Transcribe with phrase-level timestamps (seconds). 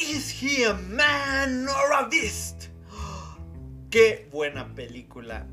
[0.00, 2.68] ¿Is he a man or a beast?
[3.90, 5.46] Qué buena película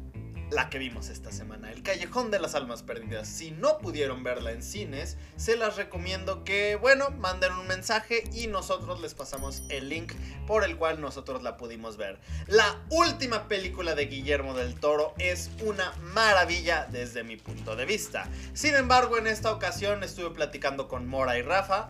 [0.51, 3.27] la que vimos esta semana, El Callejón de las Almas Perdidas.
[3.27, 8.47] Si no pudieron verla en cines, se las recomiendo que, bueno, manden un mensaje y
[8.47, 10.13] nosotros les pasamos el link
[10.45, 12.17] por el cual nosotros la pudimos ver.
[12.47, 18.29] La última película de Guillermo del Toro es una maravilla desde mi punto de vista.
[18.53, 21.89] Sin embargo, en esta ocasión estuve platicando con Mora y Rafa.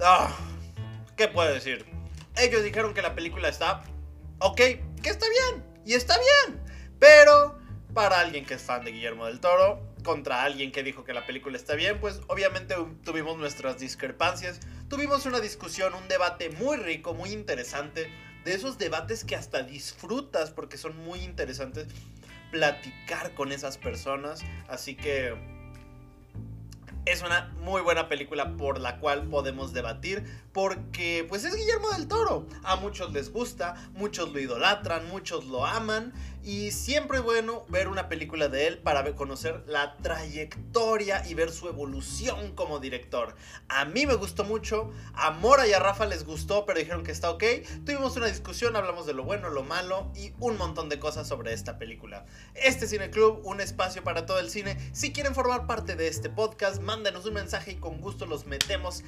[0.00, 0.36] Ah,
[1.16, 1.86] ¿Qué puedo decir?
[2.36, 3.82] Ellos dijeron que la película está
[4.38, 5.64] ok, que está bien.
[5.86, 6.60] Y está bien.
[6.98, 7.58] Pero
[7.92, 11.26] para alguien que es fan de Guillermo del Toro, contra alguien que dijo que la
[11.26, 14.60] película está bien, pues obviamente tuvimos nuestras discrepancias.
[14.88, 18.10] Tuvimos una discusión, un debate muy rico, muy interesante.
[18.44, 21.86] De esos debates que hasta disfrutas porque son muy interesantes
[22.50, 24.42] platicar con esas personas.
[24.68, 25.34] Así que
[27.06, 32.08] es una muy buena película por la cual podemos debatir porque pues es Guillermo del
[32.08, 32.46] Toro.
[32.62, 36.12] A muchos les gusta, muchos lo idolatran, muchos lo aman
[36.44, 41.50] y siempre es bueno ver una película de él para conocer la trayectoria y ver
[41.50, 43.34] su evolución como director.
[43.68, 47.12] A mí me gustó mucho, a Mora y a Rafa les gustó, pero dijeron que
[47.12, 47.44] está ok.
[47.86, 51.54] Tuvimos una discusión, hablamos de lo bueno, lo malo y un montón de cosas sobre
[51.54, 52.26] esta película.
[52.54, 54.76] Este Cine Club, un espacio para todo el cine.
[54.92, 59.02] Si quieren formar parte de este podcast, mándenos un mensaje y con gusto los metemos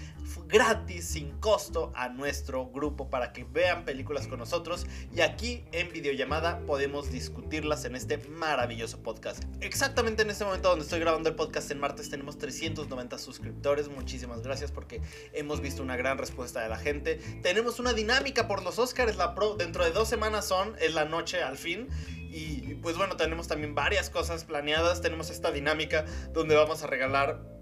[0.47, 5.93] gratis, sin costo a nuestro grupo para que vean películas con nosotros y aquí en
[5.93, 9.43] videollamada podemos discutirlas en este maravilloso podcast.
[9.61, 14.43] Exactamente en este momento donde estoy grabando el podcast en martes tenemos 390 suscriptores, muchísimas
[14.43, 15.03] gracias porque
[15.33, 17.17] hemos visto una gran respuesta de la gente.
[17.43, 21.05] Tenemos una dinámica por los Oscars, la pro, dentro de dos semanas son, es la
[21.05, 21.89] noche al fin.
[22.31, 25.01] Y pues bueno, tenemos también varias cosas planeadas.
[25.01, 27.56] Tenemos esta dinámica donde vamos a regalar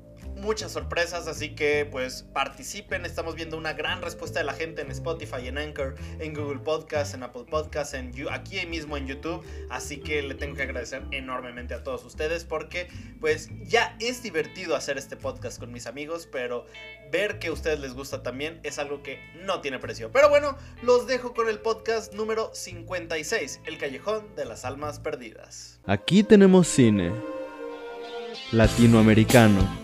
[0.44, 3.06] muchas sorpresas, así que pues participen.
[3.06, 7.14] Estamos viendo una gran respuesta de la gente en Spotify, en Anchor, en Google Podcast,
[7.14, 9.42] en Apple Podcast, en aquí mismo en YouTube.
[9.70, 12.88] Así que le tengo que agradecer enormemente a todos ustedes porque
[13.20, 16.66] pues ya es divertido hacer este podcast con mis amigos, pero
[17.10, 20.12] ver que a ustedes les gusta también es algo que no tiene precio.
[20.12, 25.80] Pero bueno, los dejo con el podcast número 56, El Callejón de las Almas Perdidas.
[25.86, 27.12] Aquí tenemos cine
[28.52, 29.83] latinoamericano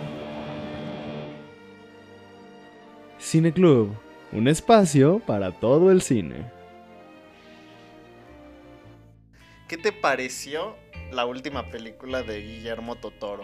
[3.31, 3.95] Cine Club,
[4.33, 6.51] un espacio para todo el cine.
[9.69, 10.75] ¿Qué te pareció
[11.13, 13.43] la última película de Guillermo Totoro?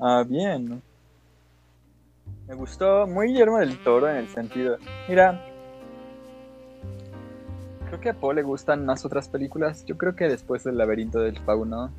[0.00, 0.82] Ah, bien.
[2.48, 4.76] Me gustó muy Guillermo del Toro en el sentido.
[5.08, 5.46] Mira,
[7.86, 9.86] creo que a Paul le gustan más otras películas.
[9.86, 11.92] Yo creo que después del laberinto del fauno,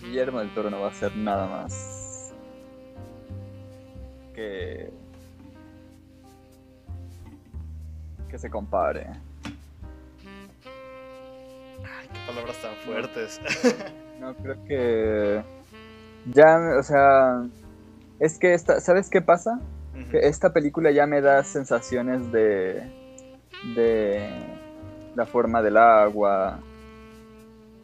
[0.00, 1.95] Guillermo del Toro no va a hacer nada más
[4.36, 4.90] que,
[8.28, 9.06] que se compare.
[11.82, 13.40] Ay, qué palabras tan fuertes.
[14.20, 15.42] no, creo que
[16.32, 17.46] ya, o sea,
[18.20, 19.58] es que esta, ¿sabes qué pasa?
[20.10, 23.06] Que esta película ya me da sensaciones de
[23.74, 24.28] de
[25.14, 26.58] la forma del agua,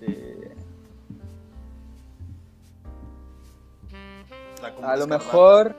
[0.00, 0.52] de
[4.82, 5.74] a lo mejor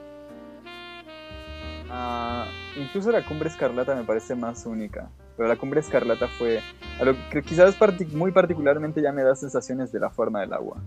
[1.96, 2.46] Ah,
[2.76, 5.08] incluso la cumbre escarlata me parece más única.
[5.36, 6.60] Pero la cumbre escarlata fue.
[7.00, 7.76] A lo que quizás
[8.12, 10.78] muy particularmente ya me da sensaciones de la forma del agua.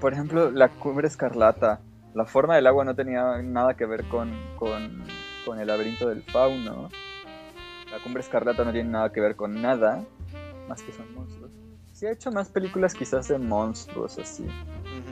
[0.00, 1.80] por ejemplo, la cumbre escarlata.
[2.14, 6.88] La forma del agua no tenía nada que ver con, con, el laberinto del fauno.
[7.92, 10.04] La cumbre escarlata no tiene nada que ver con nada.
[10.68, 11.52] Más que son monstruos.
[11.92, 14.44] Si ha hecho más películas quizás de monstruos así.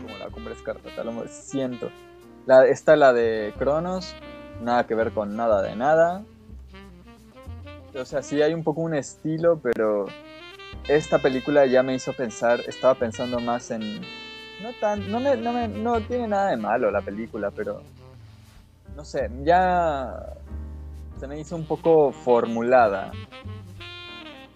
[0.02, 1.88] Como la cumbre escarlata, lo siento.
[2.46, 4.14] La, está la de Cronos,
[4.62, 6.24] nada que ver con nada de nada.
[7.94, 10.06] O sea, sí hay un poco un estilo, pero
[10.88, 14.00] esta película ya me hizo pensar, estaba pensando más en...
[14.62, 17.82] No, tan, no, me, no, me, no tiene nada de malo la película, pero...
[18.94, 20.34] No sé, ya
[21.18, 23.12] se me hizo un poco formulada.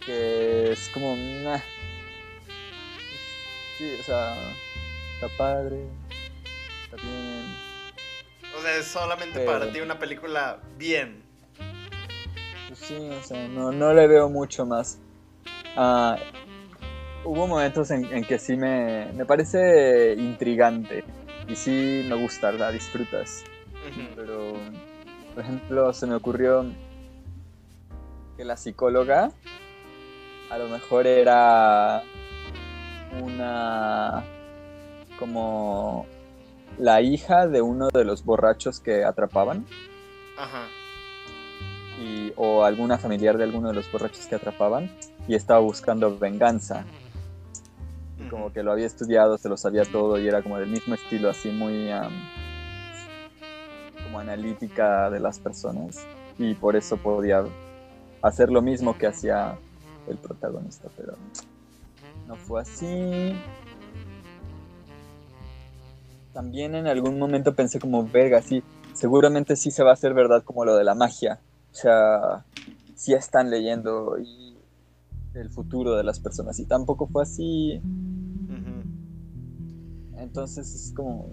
[0.04, 1.14] Que es como...
[3.76, 4.34] Sí, o sea
[5.20, 5.84] está padre,
[6.84, 7.29] está bien.
[8.60, 11.22] O sea, es solamente Pero- para ti una película bien.
[12.68, 14.98] Pues sí, o sea, no, no le veo mucho más.
[15.76, 16.18] Ah,
[17.24, 21.04] hubo momentos en, en que sí me, me parece intrigante
[21.48, 23.44] y sí me gusta, la disfrutas.
[24.14, 24.52] Pero,
[25.34, 26.66] por ejemplo, se me ocurrió
[28.36, 29.30] que la psicóloga
[30.50, 32.02] a lo mejor era
[33.22, 34.22] una
[35.18, 36.06] como
[36.80, 39.66] la hija de uno de los borrachos que atrapaban
[40.38, 40.66] Ajá.
[42.02, 44.90] y, o alguna familiar de alguno de los borrachos que atrapaban
[45.28, 46.84] y estaba buscando venganza.
[48.18, 50.94] Y como que lo había estudiado, se lo sabía todo y era como del mismo
[50.94, 52.12] estilo, así muy am,
[54.04, 56.06] como analítica de las personas.
[56.38, 57.44] Y por eso podía
[58.22, 59.58] hacer lo mismo que hacía
[60.08, 61.14] el protagonista, pero
[62.26, 63.34] no fue así.
[66.32, 68.62] También en algún momento pensé como, verga, sí,
[68.94, 71.40] seguramente sí se va a hacer verdad como lo de la magia.
[71.72, 72.44] O sea,
[72.94, 74.56] sí están leyendo y
[75.34, 77.80] el futuro de las personas y tampoco fue así.
[80.16, 81.30] Entonces es como...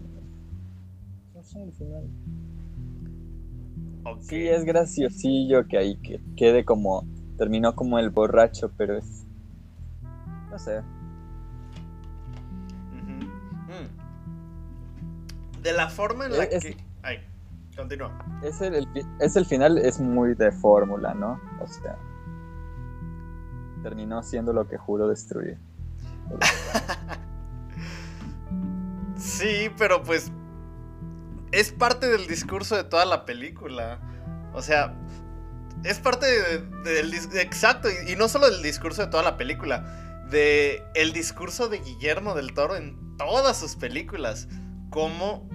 [1.36, 2.10] No sé, al final.
[4.22, 7.06] Sí, es graciosillo que ahí que quede como...
[7.38, 9.26] Terminó como el borracho, pero es...
[10.50, 10.82] No sé.
[15.72, 16.78] De la forma en la Es- que.
[17.04, 17.20] Ay,
[17.76, 18.12] continúa.
[18.42, 18.88] Es el,
[19.20, 21.40] es el final, es muy de fórmula, ¿no?
[21.62, 21.98] O sea...
[23.84, 25.58] Terminó siendo lo que juro destruir.
[29.18, 30.32] Sí, pero pues.
[31.52, 34.00] Es parte del discurso de toda la película.
[34.54, 34.96] O sea.
[35.84, 39.38] Es parte de- del dis- exacto, y, y no solo del discurso de toda la
[39.38, 44.48] película, de el discurso de Guillermo del Toro en todas sus películas,
[44.90, 45.48] cómo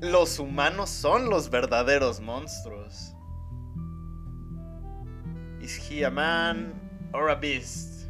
[0.00, 3.14] los humanos son los verdaderos monstruos.
[5.60, 6.74] Is he a man
[7.12, 8.08] or a beast?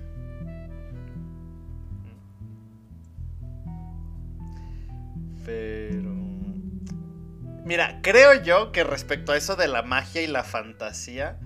[5.45, 6.15] Pero...
[7.65, 11.41] Mira, creo yo que respecto a eso de la magia y la fantasía,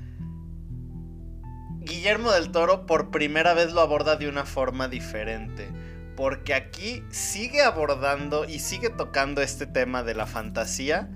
[1.78, 5.70] Guillermo del Toro por primera vez lo aborda de una forma diferente.
[6.16, 11.10] Porque aquí sigue abordando y sigue tocando este tema de la fantasía,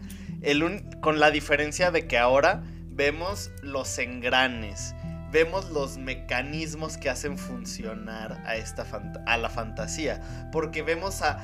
[1.00, 4.94] con la diferencia de que ahora vemos los engranes,
[5.30, 8.86] vemos los mecanismos que hacen funcionar a, esta
[9.26, 10.48] a la fantasía.
[10.52, 11.38] Porque vemos a,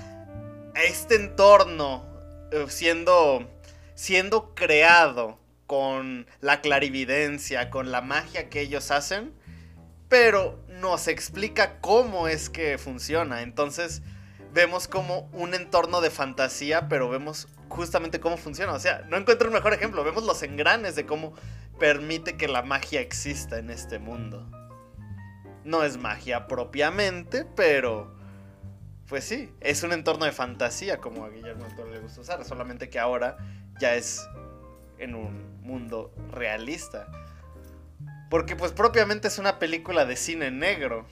[0.75, 2.11] a este entorno
[2.53, 3.49] eh, siendo,
[3.95, 9.33] siendo creado con la clarividencia, con la magia que ellos hacen,
[10.09, 13.43] pero nos explica cómo es que funciona.
[13.43, 14.03] Entonces
[14.53, 18.73] vemos como un entorno de fantasía, pero vemos justamente cómo funciona.
[18.73, 20.05] O sea, no encuentro un mejor ejemplo.
[20.05, 21.35] Vemos los engranes de cómo
[21.79, 24.47] permite que la magia exista en este mundo.
[25.65, 28.19] No es magia propiamente, pero
[29.07, 32.45] pues sí, es un entorno de fantasía como a Guillermo del Toro le gusta usar,
[32.45, 33.37] solamente que ahora
[33.81, 34.25] ya es
[34.99, 37.09] en un mundo realista.
[38.31, 41.05] Porque pues propiamente es una película de cine negro.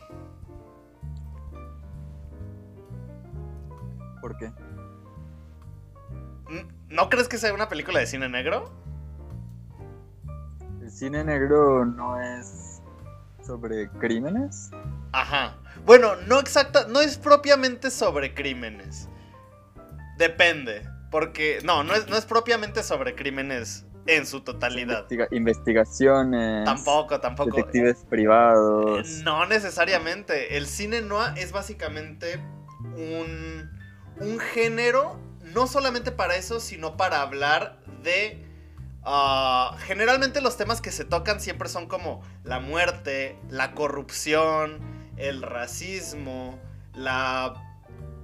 [4.21, 4.53] ¿Por qué?
[6.89, 8.71] ¿No crees que sea una película de cine negro?
[10.81, 12.81] ¿El cine negro no es
[13.45, 14.71] sobre crímenes?
[15.11, 15.57] Ajá.
[15.85, 19.09] Bueno, no exacta, no es propiamente sobre crímenes.
[20.19, 25.07] Depende, porque no, no es, no es propiamente sobre crímenes en su totalidad.
[25.09, 26.65] Investiga- investigaciones.
[26.65, 27.57] Tampoco, tampoco.
[27.57, 29.07] Detectives privados.
[29.25, 30.57] No necesariamente.
[30.57, 32.41] El cine noir es básicamente
[32.97, 33.71] un,
[34.21, 35.21] un género,
[35.55, 38.45] no solamente para eso, sino para hablar de...
[39.05, 44.79] ah, generalmente los temas que se tocan siempre son como la muerte, la corrupción,
[45.17, 46.59] el racismo,
[46.95, 47.55] la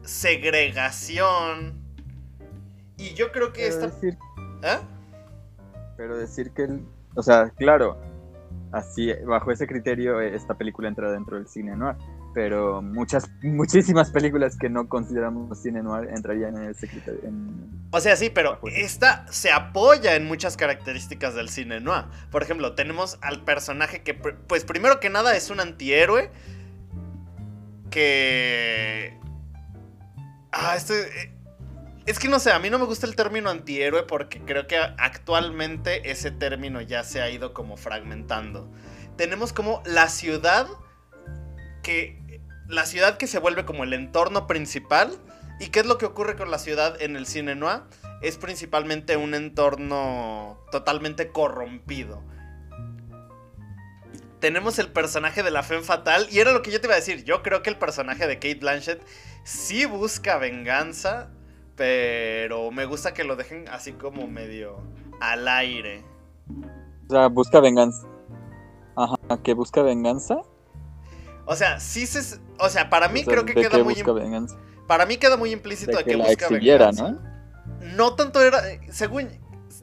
[0.02, 1.82] segregación.
[2.96, 3.88] Y yo creo que esta...
[3.88, 4.16] decir,
[4.62, 4.78] ¿Eh?
[5.96, 6.84] Pero decir que el,
[7.14, 7.98] o sea, claro,
[8.72, 11.96] así bajo ese criterio eh, esta película entra dentro del cine noir,
[12.34, 17.20] pero muchas muchísimas películas que no consideramos cine noir entrarían en ese criterio.
[17.22, 22.06] en- O sea, sí, pero esta se apoya en muchas características del cine noir.
[22.32, 26.30] Por ejemplo, tenemos al personaje que, pues primero que nada es un antihéroe
[27.90, 29.16] que...
[30.50, 31.33] Ah, este...
[32.06, 34.76] Es que no sé, a mí no me gusta el término antihéroe porque creo que
[34.76, 38.70] actualmente ese término ya se ha ido como fragmentando.
[39.16, 40.66] Tenemos como la ciudad
[41.82, 42.22] que...
[42.66, 45.18] La ciudad que se vuelve como el entorno principal
[45.60, 47.82] ¿Y qué es lo que ocurre con la ciudad en el cine noir?
[48.22, 52.22] Es principalmente un entorno totalmente corrompido.
[54.40, 56.98] Tenemos el personaje de la Femme Fatal, y era lo que yo te iba a
[56.98, 57.24] decir.
[57.24, 59.02] Yo creo que el personaje de Kate Blanchett
[59.44, 61.30] sí busca venganza,
[61.76, 64.82] pero me gusta que lo dejen así como medio
[65.20, 66.04] al aire.
[67.08, 68.06] O sea, busca venganza.
[68.96, 70.36] Ajá, ¿que busca venganza?
[71.46, 72.38] O sea, sí se.
[72.58, 73.94] O sea, para mí O sea, creo que ¿de queda muy.
[73.94, 74.56] busca im- venganza?
[74.86, 77.10] Para mí queda muy implícito De de que que, la busca exhibiera, venganza.
[77.10, 77.20] ¿no?
[77.96, 78.62] No tanto era.
[78.90, 79.28] Según,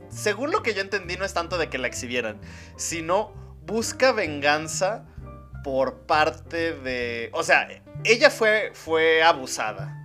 [0.09, 2.39] según lo que yo entendí, no es tanto de que la exhibieran,
[2.77, 3.33] sino
[3.65, 5.05] busca venganza
[5.63, 7.29] por parte de.
[7.33, 7.67] O sea,
[8.03, 9.97] ella fue, fue abusada.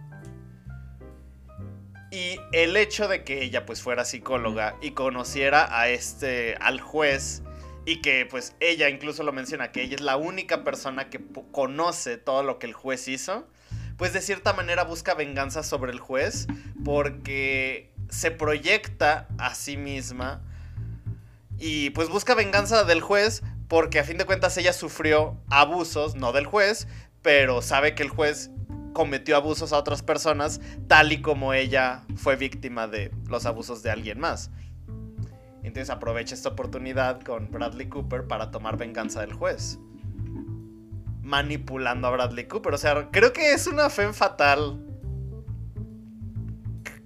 [2.10, 7.42] Y el hecho de que ella pues fuera psicóloga y conociera a este, al juez,
[7.86, 11.20] y que pues ella incluso lo menciona, que ella es la única persona que
[11.52, 13.48] conoce todo lo que el juez hizo,
[13.96, 16.48] pues de cierta manera busca venganza sobre el juez
[16.84, 20.42] porque se proyecta a sí misma
[21.58, 26.32] y pues busca venganza del juez porque a fin de cuentas ella sufrió abusos, no
[26.32, 26.88] del juez,
[27.22, 28.50] pero sabe que el juez
[28.96, 33.90] cometió abusos a otras personas tal y como ella fue víctima de los abusos de
[33.90, 34.50] alguien más.
[35.62, 39.78] Entonces aprovecha esta oportunidad con Bradley Cooper para tomar venganza del juez.
[41.20, 42.72] Manipulando a Bradley Cooper.
[42.72, 44.82] O sea, creo que es una fe fatal.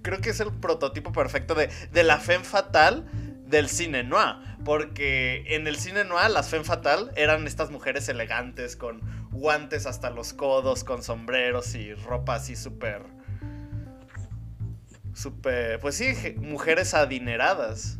[0.01, 3.05] Creo que es el prototipo perfecto de, de la fe fatal
[3.47, 4.37] del cine noir.
[4.63, 9.01] Porque en el cine noir las femme fatal eran estas mujeres elegantes con
[9.31, 13.03] guantes hasta los codos, con sombreros y ropa así súper...
[15.13, 15.79] Súper...
[15.79, 17.99] Pues sí, je- mujeres adineradas.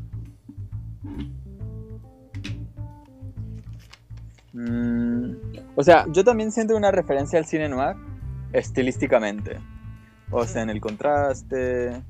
[4.54, 5.34] Mm,
[5.76, 7.96] o sea, yo también siento una referencia al cine noir
[8.54, 9.58] estilísticamente.
[10.30, 12.02] O sea, en el contraste,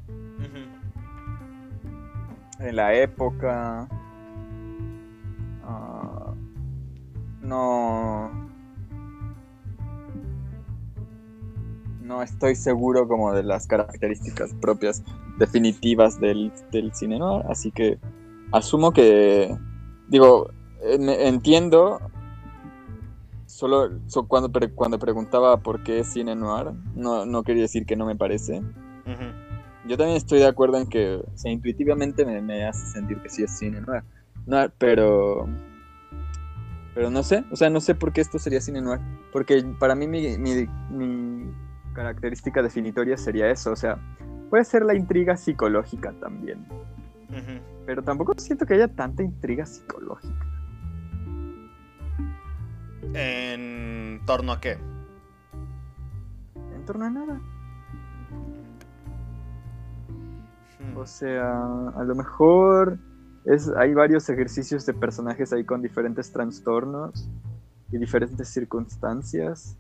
[2.60, 3.88] en la época.
[5.64, 6.34] Ah,
[7.42, 8.41] no.
[12.02, 15.04] No estoy seguro como de las características propias
[15.38, 18.00] definitivas del, del cine noir, así que
[18.52, 19.56] asumo que.
[20.08, 20.50] Digo,
[20.84, 22.02] en- entiendo.
[23.46, 27.86] Solo so- cuando, pre- cuando preguntaba por qué es cine noir, no, no quería decir
[27.86, 28.62] que no me parece.
[29.88, 33.30] Yo también estoy de acuerdo en que, o sea, intuitivamente me, me hace sentir que
[33.30, 34.04] sí es cine noir.
[34.46, 35.48] noir, pero.
[36.94, 39.00] Pero no sé, o sea, no sé por qué esto sería cine noir.
[39.32, 41.52] Porque para mí mi, mi- mi
[41.94, 43.98] característica definitoria sería eso, o sea,
[44.50, 46.66] puede ser la intriga psicológica también.
[47.86, 50.46] Pero tampoco siento que haya tanta intriga psicológica.
[53.14, 54.78] ¿En torno a qué?
[56.76, 57.42] En torno a nada.
[60.80, 60.98] Hmm.
[60.98, 63.00] O sea, a lo mejor
[63.46, 67.30] es, hay varios ejercicios de personajes ahí con diferentes trastornos
[67.92, 69.78] y diferentes circunstancias.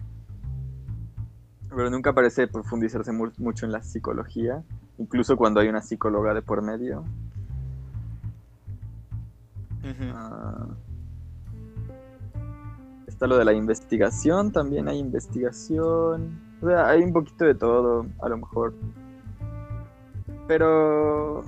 [1.74, 4.62] Pero nunca parece profundizarse mu- mucho en la psicología,
[4.98, 7.06] incluso cuando hay una psicóloga de por medio.
[10.14, 10.68] Ah,
[13.08, 16.40] está lo de la investigación, también hay investigación.
[16.62, 18.74] O sea, hay un poquito de todo, a lo mejor.
[20.48, 21.44] Pero...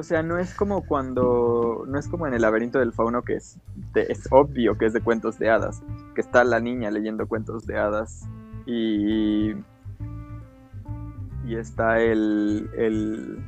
[0.00, 1.84] O sea, no es como cuando...
[1.86, 3.58] No es como en el laberinto del fauno que es,
[3.92, 5.82] de- es obvio que es de cuentos de hadas.
[6.14, 8.26] Que está la niña leyendo cuentos de hadas.
[8.64, 9.50] Y...
[11.46, 12.70] Y está el...
[12.76, 13.44] el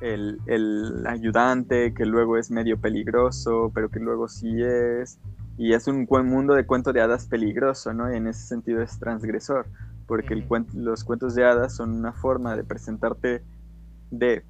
[0.00, 5.18] el, el ayudante que luego es medio peligroso, pero que luego sí es.
[5.58, 8.10] Y es un mundo de cuento de hadas peligroso, ¿no?
[8.10, 9.66] Y en ese sentido es transgresor,
[10.06, 13.42] porque el los cuentos de hadas son una forma de presentarte,
[14.10, 14.42] de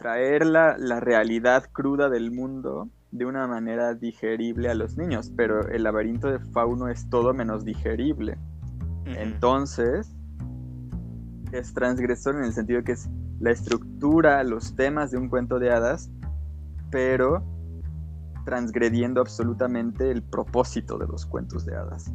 [0.00, 5.68] traer la, la realidad cruda del mundo de una manera digerible a los niños, pero
[5.68, 8.38] el laberinto de fauno es todo menos digerible.
[9.04, 10.10] Entonces,
[11.52, 15.70] es transgresor en el sentido que es la estructura, los temas de un cuento de
[15.70, 16.10] hadas,
[16.90, 17.44] pero
[18.46, 22.10] transgrediendo absolutamente el propósito de los cuentos de hadas.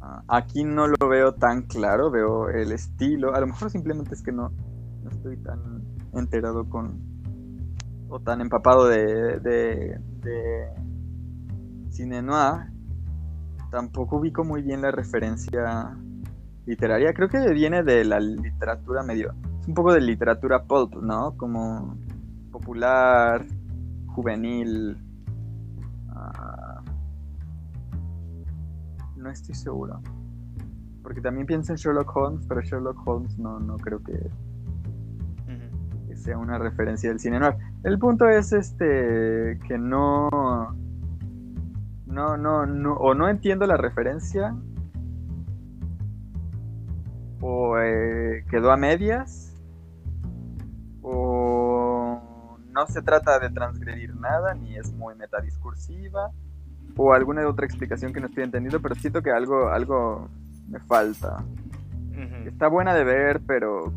[0.00, 4.22] Ah, aquí no lo veo tan claro, veo el estilo, a lo mejor simplemente es
[4.22, 4.50] que no,
[5.02, 5.75] no estoy tan
[6.18, 7.00] enterado con,
[8.08, 10.00] o tan empapado de, de,
[11.90, 12.70] cine noir,
[13.70, 15.96] tampoco ubico muy bien la referencia
[16.66, 21.36] literaria, creo que viene de la literatura medio, es un poco de literatura pulp, ¿no?
[21.36, 21.96] Como
[22.50, 23.46] popular,
[24.08, 24.96] juvenil.
[26.10, 26.82] ah,
[29.16, 30.00] no estoy seguro.
[31.02, 34.30] Porque también pienso en Sherlock Holmes, pero Sherlock Holmes no, no creo que
[36.26, 37.54] sea una referencia del cine noir.
[37.84, 40.28] El punto es este que no,
[42.06, 44.54] no, no, no, o no entiendo la referencia,
[47.40, 49.54] o eh, quedó a medias,
[51.02, 56.32] o no se trata de transgredir nada, ni es muy metadiscursiva,
[56.96, 60.28] o alguna otra explicación que no estoy entendiendo, pero siento que algo, algo
[60.68, 61.44] me falta.
[62.46, 63.92] Está buena de ver, pero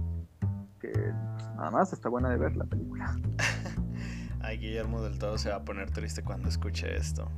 [0.79, 0.91] que
[1.59, 3.15] nada más está buena de ver la película.
[4.41, 7.29] Ay, Guillermo del Todo se va a poner triste cuando escuche esto.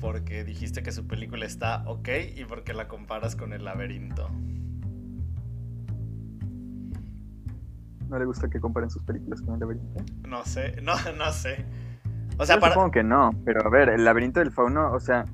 [0.00, 4.30] Porque dijiste que su película está ok y porque la comparas con el laberinto.
[8.08, 10.04] ¿No le gusta que comparen sus películas con el laberinto?
[10.28, 11.64] No sé, no, no sé.
[12.38, 15.00] O sea, Yo para, supongo que no, pero a ver, el laberinto del fauno, o
[15.00, 15.24] sea,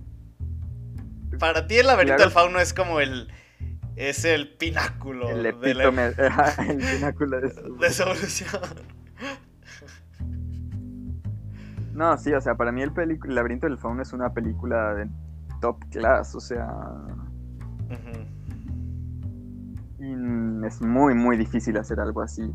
[1.38, 3.28] para ti el laberinto del fauno es como el...
[4.00, 5.42] Es el pináculo el de
[5.75, 7.76] la- epítome, el pináculo de su...
[7.76, 8.61] de su evolución.
[11.92, 15.07] No, sí, o sea, para mí el, el laberinto del fauno es una película de
[15.61, 16.66] top class, o sea,
[19.99, 22.50] y es muy, muy difícil hacer algo así.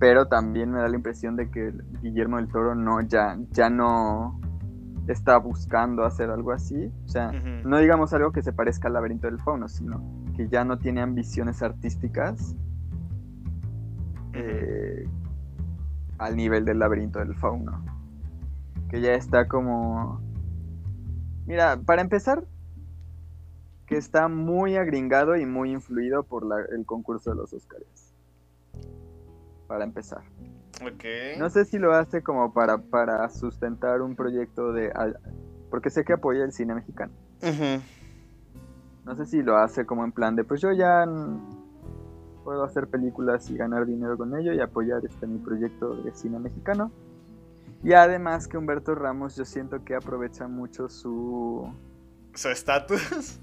[0.00, 4.40] Pero también me da la impresión de que Guillermo del Toro no, ya, ya no
[5.06, 6.90] está buscando hacer algo así.
[7.04, 10.02] O sea, no digamos algo que se parezca al laberinto del fauno, sino
[10.40, 12.56] que ya no tiene ambiciones artísticas
[14.32, 15.06] eh,
[16.16, 17.84] al nivel del laberinto del fauno.
[18.88, 20.18] Que ya está como...
[21.44, 22.42] Mira, para empezar,
[23.84, 28.14] que está muy agringado y muy influido por la- el concurso de los Oscars.
[29.66, 30.22] Para empezar.
[31.38, 34.90] No sé si lo hace como para, para sustentar un proyecto de...
[35.68, 37.12] Porque sé que apoya el cine mexicano.
[39.04, 41.06] No sé si lo hace como en plan de, pues yo ya
[42.44, 46.38] puedo hacer películas y ganar dinero con ello y apoyar este mi proyecto de cine
[46.38, 46.90] mexicano.
[47.82, 51.72] Y además que Humberto Ramos yo siento que aprovecha mucho su
[52.34, 53.40] Su estatus.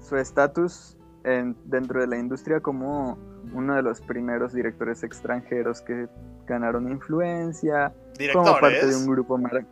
[0.00, 3.18] su estatus en- dentro de la industria como
[3.54, 6.08] uno de los primeros directores extranjeros que
[6.46, 7.92] ganaron influencia,
[8.32, 9.66] como parte de un grupo mar...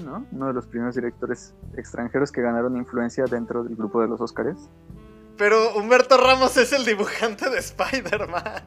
[0.00, 4.56] Uno de los primeros directores extranjeros que ganaron influencia dentro del grupo de los Óscares.
[5.36, 8.62] Pero Humberto Ramos es el dibujante de Spider-Man.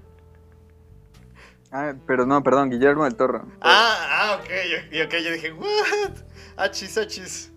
[1.72, 3.46] Ah, pero no, perdón, Guillermo del Toro.
[3.62, 4.50] Ah, ah, ok,
[4.92, 6.12] yo, ok, yo dije, what?
[6.58, 7.52] Achis, achis.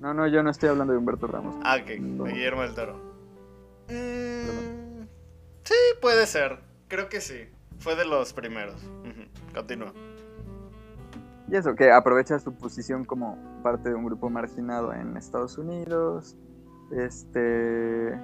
[0.00, 1.56] No, no, yo no estoy hablando de Humberto Ramos.
[1.62, 2.24] Ah, ok, No.
[2.24, 2.94] de Guillermo del Toro.
[3.88, 5.02] Mm,
[5.64, 6.60] sí, puede ser.
[6.88, 7.48] Creo que sí.
[7.80, 8.80] Fue de los primeros.
[9.54, 9.92] Continúa.
[11.50, 16.36] Y eso, que aprovecha su posición como parte de un grupo marginado en Estados Unidos.
[16.92, 18.16] Este.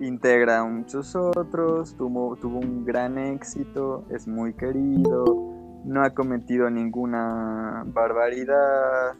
[0.00, 1.94] Integra a muchos otros.
[1.96, 4.06] Tuvo, tuvo un gran éxito.
[4.08, 5.24] Es muy querido.
[5.84, 9.16] No ha cometido ninguna barbaridad.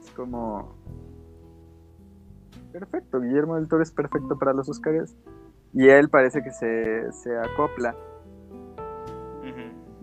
[0.00, 0.74] Es como.
[2.72, 5.14] Perfecto, Guillermo del Toro es perfecto para los Oscars.
[5.74, 7.94] Y él parece que se, se acopla.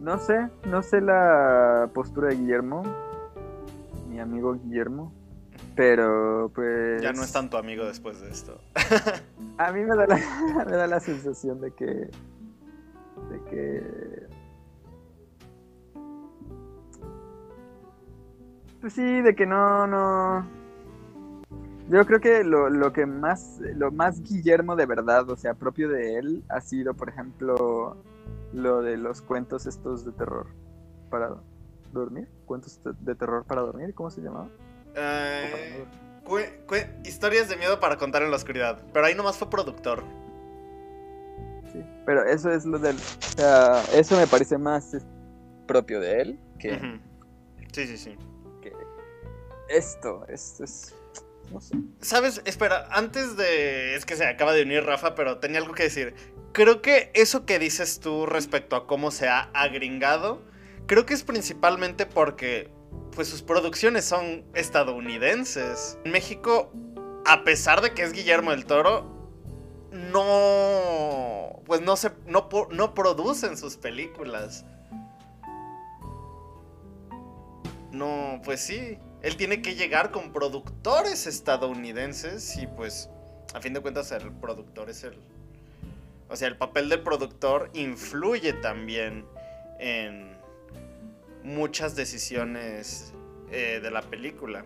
[0.03, 2.83] No sé, no sé la postura de Guillermo,
[4.09, 5.13] mi amigo Guillermo,
[5.77, 7.01] pero pues...
[7.01, 8.59] Ya no es tanto amigo después de esto.
[9.57, 11.85] A mí me da la, me da la sensación de que...
[11.85, 14.27] De que...
[18.81, 20.45] Pues sí, de que no, no...
[21.87, 25.87] Yo creo que lo, lo que más, lo más Guillermo de verdad, o sea, propio
[25.87, 27.95] de él, ha sido, por ejemplo,
[28.53, 30.47] lo de los cuentos estos de terror
[31.09, 31.36] para
[31.91, 32.27] dormir.
[32.45, 34.49] Cuentos de- terror para dormir, ¿cómo se llamaba?
[34.95, 35.86] Eh,
[37.03, 38.79] historias de miedo para contar en la oscuridad.
[38.93, 40.03] Pero ahí nomás fue productor.
[41.71, 42.95] Sí, pero eso es lo del...
[42.95, 44.95] O sea, eso me parece más
[45.67, 46.99] propio de él que.
[47.71, 48.17] Sí, sí, sí.
[48.62, 48.69] que
[49.69, 50.25] esto.
[50.27, 50.95] Esto es...
[51.51, 51.75] No sé.
[51.99, 52.41] ¿Sabes?
[52.45, 53.95] Espera, antes de...
[53.95, 56.15] Es que se acaba de unir Rafa, pero tenía algo que decir.
[56.53, 60.43] Creo que eso que dices tú respecto a cómo se ha agringado,
[60.85, 62.69] creo que es principalmente porque
[63.15, 65.97] pues sus producciones son estadounidenses.
[66.05, 66.71] En México,
[67.25, 69.29] a pesar de que es Guillermo del Toro,
[69.91, 71.61] no...
[71.65, 72.11] Pues no se...
[72.27, 74.63] No, no producen sus películas.
[77.91, 78.99] No, pues sí.
[79.23, 83.09] Él tiene que llegar con productores estadounidenses y pues
[83.55, 85.19] a fin de cuentas el productor es el...
[86.29, 89.25] O sea, el papel del productor influye también
[89.79, 90.38] en
[91.43, 93.13] muchas decisiones
[93.51, 94.65] eh, de la película.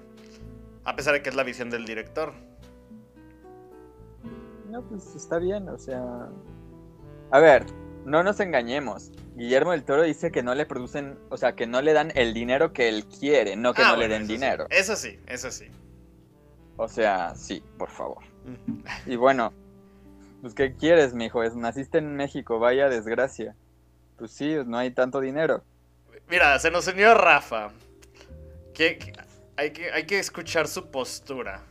[0.86, 2.34] A pesar de que es la visión del director.
[4.70, 6.30] No, pues está bien, o sea.
[7.32, 7.65] A ver,
[8.06, 9.12] no nos engañemos.
[9.36, 12.34] Guillermo del Toro dice que no le producen, o sea, que no le dan el
[12.34, 14.34] dinero que él quiere, no que Ah, no le den eso sí.
[14.34, 14.67] dinero.
[14.70, 15.65] Eso sí, eso sí.
[16.78, 18.24] O sea, sí, por favor.
[19.06, 19.52] Y bueno,
[20.41, 21.43] pues ¿qué quieres, mijo?
[21.43, 23.56] Es, naciste en México, vaya desgracia.
[24.17, 25.63] Pues sí, no hay tanto dinero.
[26.30, 27.69] Mira, se nos unió Rafa.
[28.73, 29.13] Que, que-
[29.56, 31.62] hay, que, hay que escuchar su postura.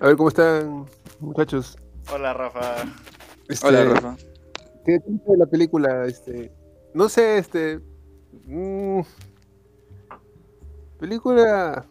[0.00, 0.86] A ver cómo están,
[1.18, 1.76] muchachos.
[2.12, 2.76] Hola, Rafa.
[3.48, 4.16] Este, Hola, Rafa.
[4.84, 6.04] ¿Qué tipo de la película?
[6.06, 6.52] Este,
[6.94, 7.80] no sé, este.
[8.46, 9.00] mm,
[11.00, 11.84] película,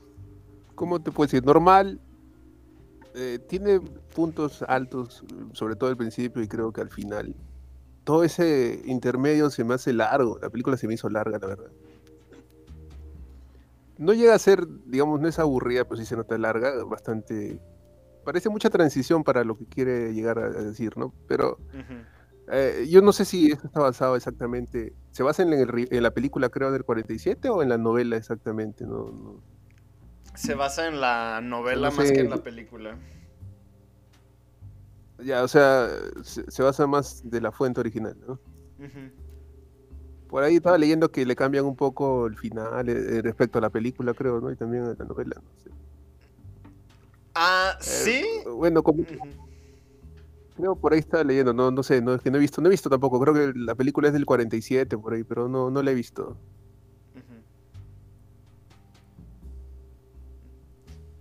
[0.75, 1.43] ¿cómo te puedo decir?
[1.45, 1.99] Normal.
[3.19, 3.79] Eh, tiene
[4.13, 7.35] puntos altos, sobre todo al principio y creo que al final.
[8.03, 10.37] Todo ese intermedio se me hace largo.
[10.39, 11.71] La película se me hizo larga, la verdad.
[13.97, 17.59] No llega a ser, digamos, no es aburrida, pero sí se nota larga, bastante.
[18.23, 21.11] Parece mucha transición para lo que quiere llegar a decir, ¿no?
[21.27, 21.95] Pero Ujú.
[22.51, 24.93] eh, yo no sé si esto está basado exactamente.
[25.09, 28.85] ¿Se basa en, el en la película, creo, del 47 o en la novela exactamente?
[28.85, 29.56] No, no.
[30.37, 32.95] Se basa en la novela No más que en la película.
[35.19, 35.89] Ya, o sea,
[36.23, 38.39] se, se basa más de la fuente original, ¿no?
[40.27, 43.69] Por ahí estaba leyendo que le cambian un poco el final eh, respecto a la
[43.69, 44.51] película, creo, ¿no?
[44.51, 45.71] Y también a la novela, no sé.
[47.33, 48.25] Ah, Eh, sí.
[48.45, 49.17] Bueno, como, Ujú.
[50.55, 52.67] creo por ahí estaba leyendo, no, no sé, no, es que no he visto, no
[52.67, 55.81] he visto tampoco, creo que la película es del 47 por ahí, pero no, no
[55.81, 56.37] la he visto.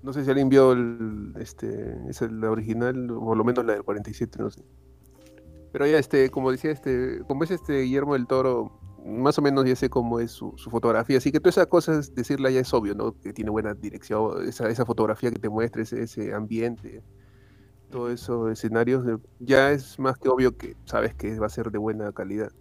[0.06, 3.72] No sé si alguien vio el, este, es la original, o por lo menos la
[3.72, 4.62] del 47, no sé.
[5.72, 8.70] Pero ya, este, como decía, este, como es este Guillermo del Toro,
[9.04, 12.14] más o menos ya sé cómo es su, su fotografía, así que todas esas cosas,
[12.14, 13.20] decirla ya es obvio, ¿no?
[13.20, 17.02] Que tiene buena dirección, esa, esa fotografía que te muestra, ese, ese ambiente,
[17.90, 21.72] todos esos escenarios, eh, ya es más que obvio que sabes que va a ser
[21.72, 22.52] de buena calidad.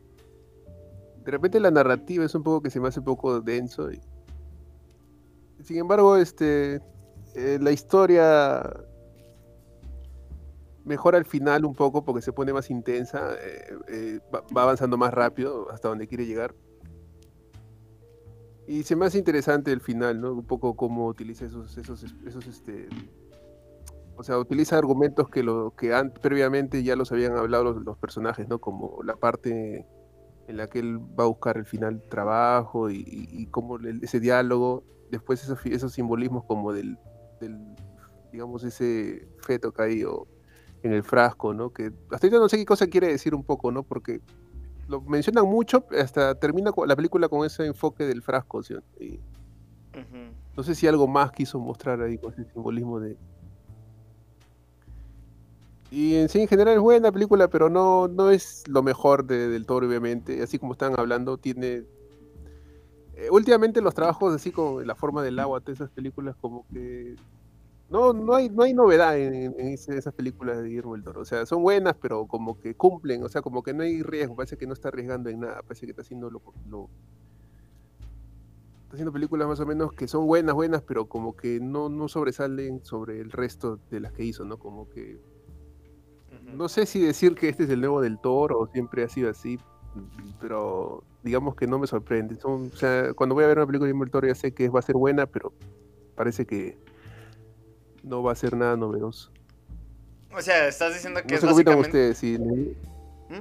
[1.24, 4.02] De repente la narrativa es un poco que se me hace un poco denso y...
[5.64, 6.82] Sin embargo, este,
[7.36, 8.64] eh, la historia
[10.84, 14.98] mejora al final un poco porque se pone más intensa, eh, eh, va, va avanzando
[14.98, 16.54] más rápido hasta donde quiere llegar.
[18.68, 20.34] Y se me hace interesante el final, ¿no?
[20.34, 22.88] Un poco cómo utiliza esos, esos, es- esos, este,
[24.18, 28.48] o sea, utiliza argumentos que lo que an- previamente ya los habían hablado los, personajes,
[28.48, 28.60] ¿no?
[28.60, 29.86] Como la parte
[30.48, 34.20] en la que él va a buscar el final trabajo y, y, y cómo ese
[34.20, 36.98] diálogo, después esos, esos simbolismos como del,
[37.40, 37.58] del,
[38.32, 40.28] digamos, ese feto caído
[40.84, 41.72] en el frasco, ¿no?
[41.72, 43.84] Que hasta ahorita no sé qué cosa quiere decir un poco, ¿no?
[43.84, 44.22] Porque
[44.88, 48.76] lo mencionan mucho, hasta termina la película con ese enfoque del frasco, ¿sí?
[49.00, 49.20] Y
[50.56, 53.18] no sé si algo más quiso mostrar ahí con ese simbolismo de...
[55.92, 59.50] Y en sí, en general es buena película, pero no, no es lo mejor de-
[59.50, 60.42] del Toro, obviamente.
[60.42, 61.84] Así como están hablando, tiene...
[63.16, 67.16] eh, últimamente los trabajos así con la forma del agua, todas esas películas como que...
[67.88, 71.22] No, no hay, no hay novedad en, esas películas de Guillermo del Toro.
[71.22, 73.24] O sea, son buenas, pero como que cumplen.
[73.24, 74.36] O sea, como que no hay riesgo.
[74.36, 75.62] Parece que no está arriesgando en nada.
[75.62, 76.90] Parece que está haciendo lo, lo-
[78.86, 82.08] está haciendo películas más o menos que son buenas, buenas, pero como que no, no
[82.08, 84.58] sobresalen sobre el resto de las que hizo, ¿no?
[84.58, 85.20] Como que
[86.54, 89.30] no sé si decir que este es el nuevo del Toro o siempre ha sido
[89.30, 89.60] así,
[90.40, 92.36] pero digamos que no me sorprende.
[92.36, 94.54] Son, o sea, cuando voy a ver una película de Guillermo del Toro ya sé
[94.54, 95.54] que va a ser buena, pero
[96.16, 96.78] parece que
[98.04, 99.32] no va a ser nada novedoso.
[100.32, 102.10] O sea, estás diciendo que No es opinan básicamente.
[102.12, 102.40] ustedes.
[103.30, 103.40] ¿Mm?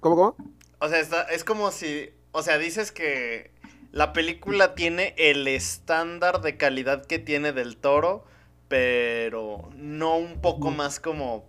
[0.00, 0.36] ¿Cómo, cómo?
[0.80, 2.10] O sea, está- es como si.
[2.32, 3.50] O sea, dices que
[3.92, 8.24] la película tiene el estándar de calidad que tiene del toro,
[8.68, 11.44] pero no un poco más como,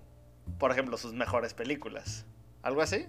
[0.60, 2.26] por ejemplo, sus mejores películas.
[2.64, 3.06] ¿Algo así?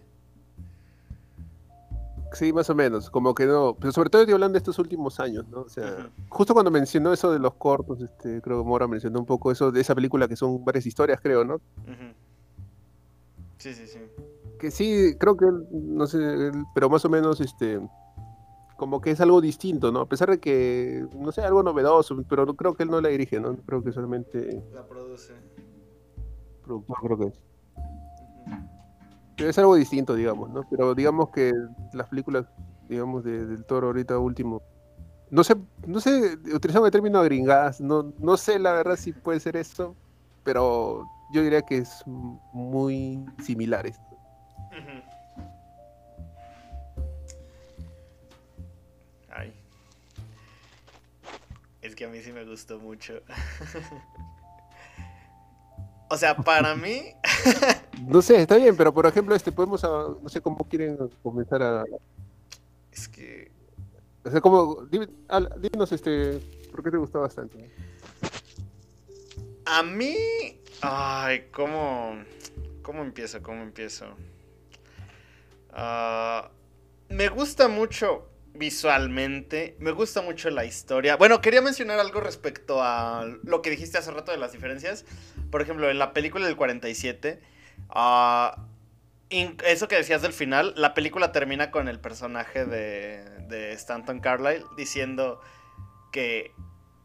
[2.33, 5.21] Sí, más o menos, como que no, pero sobre todo estoy hablando de estos últimos
[5.21, 5.61] años, ¿no?
[5.61, 9.27] O sea, justo cuando mencionó eso de los cortos, este, creo que Mora mencionó un
[9.27, 11.61] poco eso de esa película que son varias historias, creo, ¿no?
[13.59, 13.99] Sí, sí, sí.
[14.59, 17.79] Que sí, creo que, él, no sé, pero más o menos, este,
[18.79, 20.01] como que es algo distinto, ¿no?
[20.01, 23.11] A pesar de que, no sé, algo novedoso, pero no- creo que él no la
[23.11, 23.57] dirige, ¿no?
[23.67, 25.35] Creo que solamente La produce.
[26.65, 27.45] productor, creo que es
[29.37, 30.67] es algo distinto, digamos, ¿no?
[30.71, 31.53] Pero digamos que
[31.93, 32.47] las películas,
[32.89, 34.63] digamos, del toro ahorita último,
[35.31, 39.41] no sé, no sé, utilizando el término gringadas, no, no sé la verdad si puede
[39.41, 39.97] ser eso,
[40.45, 44.03] pero yo diría que es muy similar esto.
[49.31, 49.55] Ay.
[51.81, 53.15] Es que a mí sí me gustó mucho.
[56.11, 57.15] o sea, para mí
[58.07, 61.63] No sé, está bien, pero por ejemplo, este podemos, ah, no sé cómo quieren comenzar
[61.63, 61.85] a.
[62.91, 63.51] es que.
[64.25, 64.85] O sea, como.
[64.87, 66.39] dime- al- Dinos, este,
[66.71, 67.71] ¿por qué te gustó bastante?
[69.67, 70.17] A mí.
[70.81, 72.23] Ay, ¿cómo.
[72.83, 73.43] ¿Cómo empiezo?
[73.43, 74.07] ¿Cómo empiezo?
[75.71, 76.51] Ah,
[77.09, 79.77] me gusta mucho visualmente.
[79.79, 81.17] Me gusta mucho la historia.
[81.17, 85.05] Bueno, quería mencionar algo respecto a lo que dijiste hace rato de las diferencias.
[85.51, 87.41] Por ejemplo, en la película del 47.
[89.31, 94.21] In- eso que decías del final, la película termina con el personaje de, de Stanton
[94.21, 95.41] Carlyle diciendo
[96.13, 96.53] que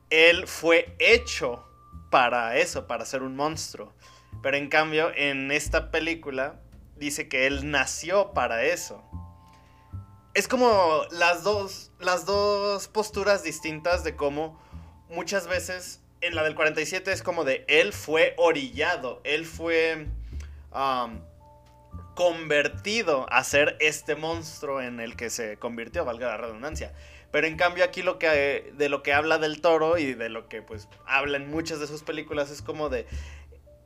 [0.10, 1.66] él fue hecho
[2.10, 3.94] para eso, para ser un monstruo.
[4.42, 6.62] Pero en cambio, en esta película
[6.96, 9.04] dice que él nació para eso.
[10.34, 14.62] Es como las dos, las dos posturas distintas de cómo
[15.10, 20.08] muchas veces en la del 47 es como de él fue orillado, él fue
[22.16, 26.94] convertido a ser este monstruo en el que se convirtió, valga la redundancia.
[27.32, 30.48] Pero en cambio aquí lo que de lo que habla del toro y de lo
[30.48, 33.06] que pues habla en muchas de sus películas es como de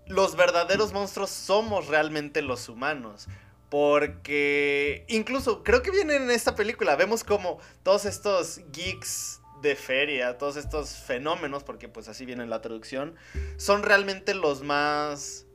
[0.08, 3.28] los verdaderos monstruos somos realmente los humanos.
[3.70, 10.38] Porque incluso creo que viene en esta película, vemos como todos estos geeks de feria,
[10.38, 13.16] todos estos fenómenos, porque pues así viene en la traducción,
[13.58, 15.46] son realmente los más...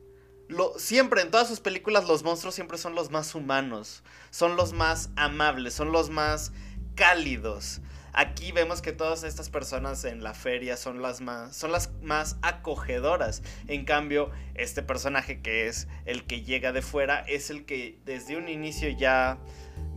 [0.47, 4.73] Lo, siempre en todas sus películas los monstruos siempre son los más humanos, son los
[4.73, 6.51] más amables, son los más
[6.95, 7.81] cálidos.
[8.13, 12.37] Aquí vemos que todas estas personas en la feria son las más son las más
[12.41, 13.43] acogedoras.
[13.67, 18.37] En cambio, este personaje que es el que llega de fuera es el que desde
[18.37, 19.37] un inicio ya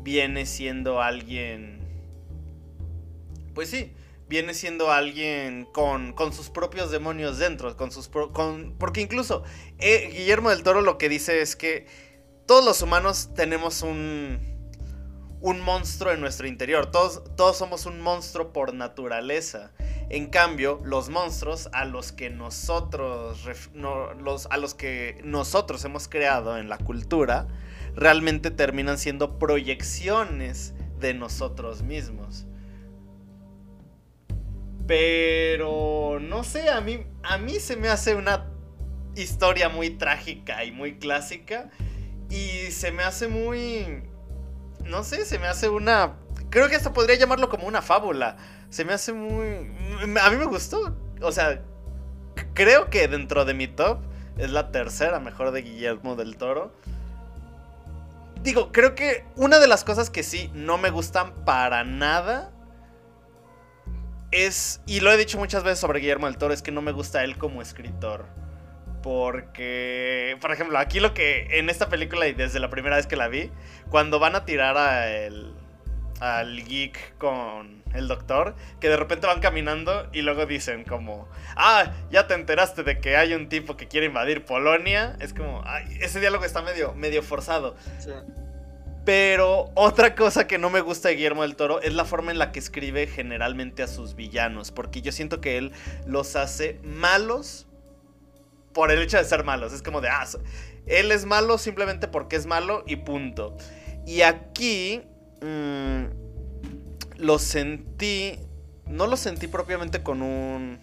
[0.03, 1.81] viene siendo alguien
[3.55, 3.93] pues sí,
[4.31, 9.43] viene siendo alguien con, con sus propios demonios dentro, con sus porque incluso
[9.79, 11.87] eh, Guillermo del Toro lo que dice es que
[12.47, 14.39] todos los humanos tenemos un
[15.41, 16.91] un monstruo en nuestro interior.
[16.91, 19.73] Todos, todos somos un monstruo por naturaleza.
[20.11, 23.49] En cambio, los monstruos a los que nosotros
[24.51, 27.49] a los que nosotros hemos creado en la cultura
[27.95, 32.47] realmente terminan siendo proyecciones de nosotros mismos.
[34.91, 38.51] Pero no sé, a mí a mí se me hace una
[39.15, 41.71] historia muy trágica y muy clásica
[42.29, 44.03] y se me hace muy
[44.85, 46.17] no sé, se me hace una.
[46.51, 48.37] Creo que hasta podría llamarlo como una fábula.
[48.69, 49.71] Se me hace muy.
[50.21, 50.97] A mí me gustó.
[51.23, 51.63] O sea,
[52.55, 54.01] creo que dentro de mi top
[54.39, 56.75] es la tercera mejor de Guillermo del Toro.
[58.43, 62.51] Digo, creo que una de las cosas que sí no me gustan para nada
[64.31, 64.81] es.
[64.87, 67.25] Y lo he dicho muchas veces sobre Guillermo del Toro, es que no me gusta
[67.25, 68.27] él como escritor.
[69.03, 73.17] Porque, por ejemplo, aquí lo que en esta película y desde la primera vez que
[73.17, 73.51] la vi,
[73.89, 75.55] cuando van a tirar a el,
[76.21, 81.93] al geek con el doctor, que de repente van caminando y luego dicen como, ah,
[82.11, 85.17] ya te enteraste de que hay un tipo que quiere invadir Polonia.
[85.21, 85.65] Es como,
[86.01, 87.77] ese diálogo está medio, medio forzado.
[87.99, 88.11] Sí.
[89.05, 92.39] Pero otra cosa que no me gusta de Guillermo del Toro es la forma en
[92.39, 95.73] la que escribe generalmente a sus villanos, porque yo siento que él
[96.07, 97.67] los hace malos
[98.73, 99.73] por el hecho de ser malos.
[99.73, 100.27] Es como de, ah,
[100.87, 103.57] él es malo simplemente porque es malo y punto.
[104.07, 105.03] Y aquí
[105.41, 106.05] mm,
[107.19, 108.39] lo sentí,
[108.87, 110.81] no lo sentí propiamente con un,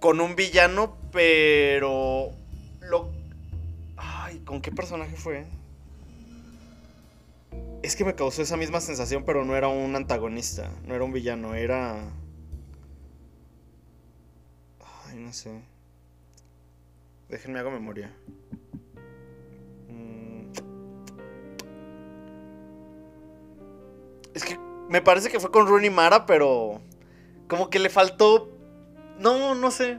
[0.00, 2.32] con un villano, pero
[2.80, 3.12] lo...
[3.96, 5.46] Ay, ¿con qué personaje fue?
[7.86, 11.12] Es que me causó esa misma sensación, pero no era un antagonista, no era un
[11.12, 11.94] villano, era...
[15.04, 15.62] Ay, no sé.
[17.28, 18.12] Déjenme hago memoria.
[19.88, 20.50] Mm.
[24.34, 26.80] Es que me parece que fue con Rooney Mara, pero
[27.46, 28.50] como que le faltó...
[29.20, 29.94] No, no sé.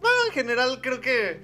[0.00, 1.42] No, en general creo que...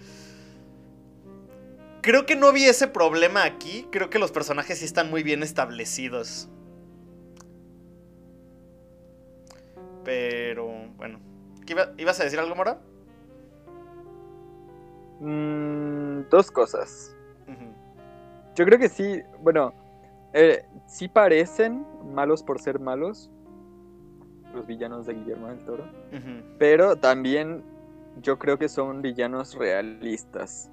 [2.06, 3.88] Creo que no vi ese problema aquí.
[3.90, 6.48] Creo que los personajes sí están muy bien establecidos.
[10.04, 11.18] Pero, bueno.
[11.66, 12.78] ¿Qué iba- ¿Ibas a decir algo, Mora?
[15.18, 17.12] Mm, dos cosas.
[18.54, 19.74] Yo creo que sí, bueno,
[20.32, 23.28] eh, sí parecen malos por ser malos,
[24.54, 25.84] los villanos de Guillermo del Toro,
[26.56, 27.64] pero también
[28.22, 30.70] yo creo que son villanos realistas.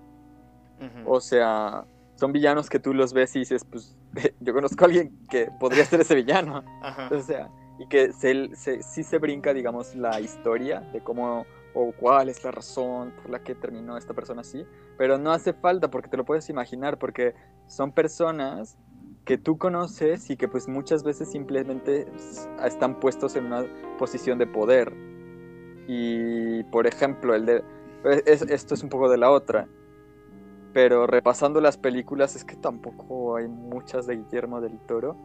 [1.06, 3.98] O sea, son villanos que tú los ves y dices, pues
[4.40, 6.64] yo conozco a alguien que podría ser ese villano.
[6.82, 7.10] Ajá.
[7.12, 11.92] O sea, y que se, se- sí se brinca, digamos, la historia de cómo o
[12.00, 14.64] cuál es la razón por la que terminó esta persona así,
[14.98, 17.34] pero no hace falta porque te lo puedes imaginar, porque
[17.68, 18.78] son personas
[19.26, 22.06] que tú conoces y que pues muchas veces simplemente
[22.64, 23.66] están puestos en una
[23.98, 24.94] posición de poder.
[25.88, 27.64] Y por ejemplo, el de
[28.26, 29.68] es- esto es un poco de la otra.
[30.74, 35.16] Pero repasando las películas es que tampoco hay muchas de Guillermo del Toro.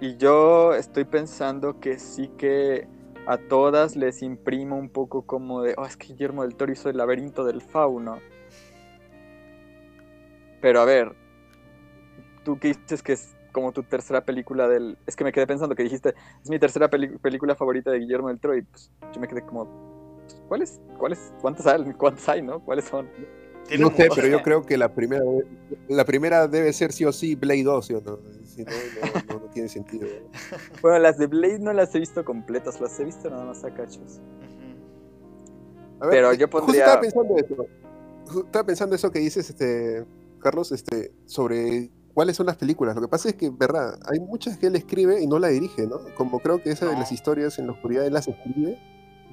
[0.00, 2.88] Y yo estoy pensando que sí que
[3.26, 6.90] a todas les imprimo un poco como de, oh, es que Guillermo del Toro hizo
[6.90, 8.18] el laberinto del fauno.
[10.60, 11.14] Pero a ver,
[12.44, 14.98] tú que dices que es como tu tercera película del...
[15.06, 18.40] Es que me quedé pensando que dijiste, es mi tercera película favorita de Guillermo del
[18.40, 19.68] Toro y pues yo me quedé como,
[20.18, 20.80] pues, ¿cuáles?
[20.98, 21.32] ¿Cuáles?
[21.40, 21.92] ¿Cuántas hay?
[21.92, 22.58] ¿Cuántas hay, no?
[22.58, 23.08] ¿Cuáles son?
[23.68, 25.24] Tiene No sé, pero yo creo que la primera,
[25.88, 28.18] la primera debe ser sí o sí Blade 2, ¿sí o no?
[28.44, 30.06] Si no, no, no, no tiene sentido.
[30.82, 33.72] Bueno, las de Blade no las he visto completas, las he visto nada más a
[33.72, 34.20] cachos.
[36.10, 37.66] Pero yo justo pondría- estaba pensando eso.
[38.44, 40.04] Estaba pensando eso que dices, este,
[40.40, 42.94] Carlos, este, sobre cuáles son las películas.
[42.94, 45.86] Lo que pasa es que, verdad, hay muchas que él escribe y no la dirige,
[45.86, 46.00] ¿no?
[46.16, 48.78] Como creo que esa de las historias en la oscuridad él las escribe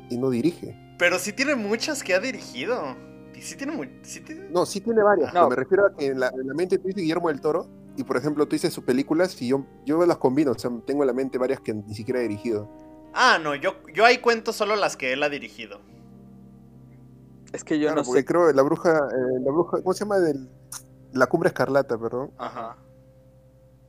[0.10, 0.76] y no dirige.
[0.98, 2.96] Pero sí tiene muchas que ha dirigido.
[3.42, 5.42] Sí tiene, mu- sí tiene- No, sí tiene varias, No.
[5.42, 7.68] pero me refiero a que en la, en la mente tú dices Guillermo del Toro
[7.98, 11.04] y, por ejemplo, tú dices sus películas y yo, yo las combino, o sea, tengo
[11.04, 12.70] en la mente varias que ni siquiera he dirigido.
[13.14, 15.82] Ah, no, yo, yo ahí cuento solo las que él ha dirigido.
[17.52, 18.24] Es que yo Claro, no sé.
[18.24, 20.20] creo la bruja, eh, la bruja, ¿cómo se llama?
[20.20, 20.50] Del,
[21.12, 22.32] la cumbre escarlata, perdón.
[22.38, 22.78] Ajá.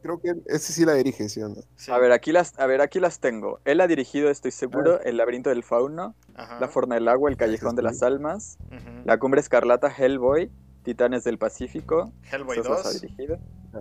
[0.03, 1.63] Creo que ese sí la dirige, ¿sí o no?
[1.77, 1.93] sí.
[1.93, 3.61] A ver, aquí las, a ver, aquí las tengo.
[3.65, 6.59] Él ha dirigido, estoy seguro, El laberinto del fauno, Ajá.
[6.61, 8.59] La forma del agua, El callejón de las almas.
[9.05, 10.51] La cumbre escarlata, Hellboy,
[10.83, 12.13] Titanes del Pacífico.
[12.31, 13.39] Hellboy esas las ha 2, dirigido.
[13.73, 13.81] Ajá.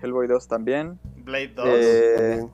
[0.00, 1.00] Hellboy 2 también.
[1.16, 1.66] Blade 2.
[1.68, 2.48] Eh.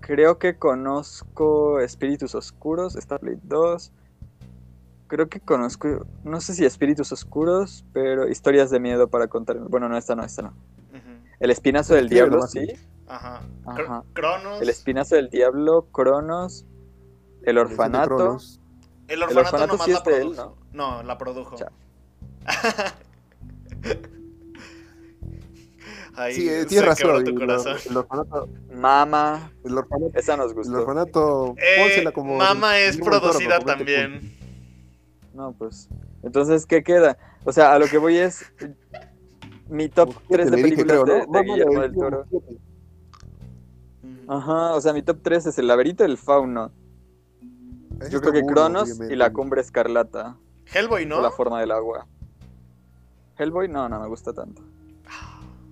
[0.00, 3.92] Creo que conozco Espíritus Oscuros, está Blade 2.
[5.14, 9.58] Creo que conozco, no sé si Espíritus Oscuros, pero Historias de Miedo para contar.
[9.60, 10.54] Bueno, no, esta no, esta no.
[11.38, 12.66] El Espinazo del Diablo, sí.
[13.06, 13.42] Ajá.
[13.64, 14.02] Ajá.
[14.02, 14.60] Cr- Cronos.
[14.60, 16.66] El Espinazo del Diablo, Cronos,
[17.44, 18.38] El Versión de Orfanato.
[19.06, 20.56] El orfanato, orfanato nomás sí la es de él, produjo.
[20.72, 21.02] ¿no?
[21.04, 21.56] la produjo.
[26.16, 27.24] Ahí Sí, eh, tienes razón.
[27.24, 27.76] tu corazón.
[27.88, 30.78] El orfanato, Mama, el orfanato, esa nos el gustó.
[30.80, 34.34] orfanato, Eh, pónsela como Mama es producida también.
[35.34, 35.88] No, pues.
[36.22, 37.18] Entonces, ¿qué queda?
[37.44, 38.44] O sea, a lo que voy es.
[39.68, 40.22] Mi top punto.
[40.30, 41.32] 3 de películas creo, de, ¿no?
[41.32, 42.26] de Guillermo del Toro.
[44.28, 46.70] Ajá, o sea, mi top 3 es El laberinto del fauno.
[48.10, 50.36] Yo creo que Cronos y La cumbre escarlata.
[50.72, 51.20] Hellboy, O ¿no?
[51.22, 52.06] La forma del agua.
[53.38, 54.62] Hellboy, no, no me gusta tanto.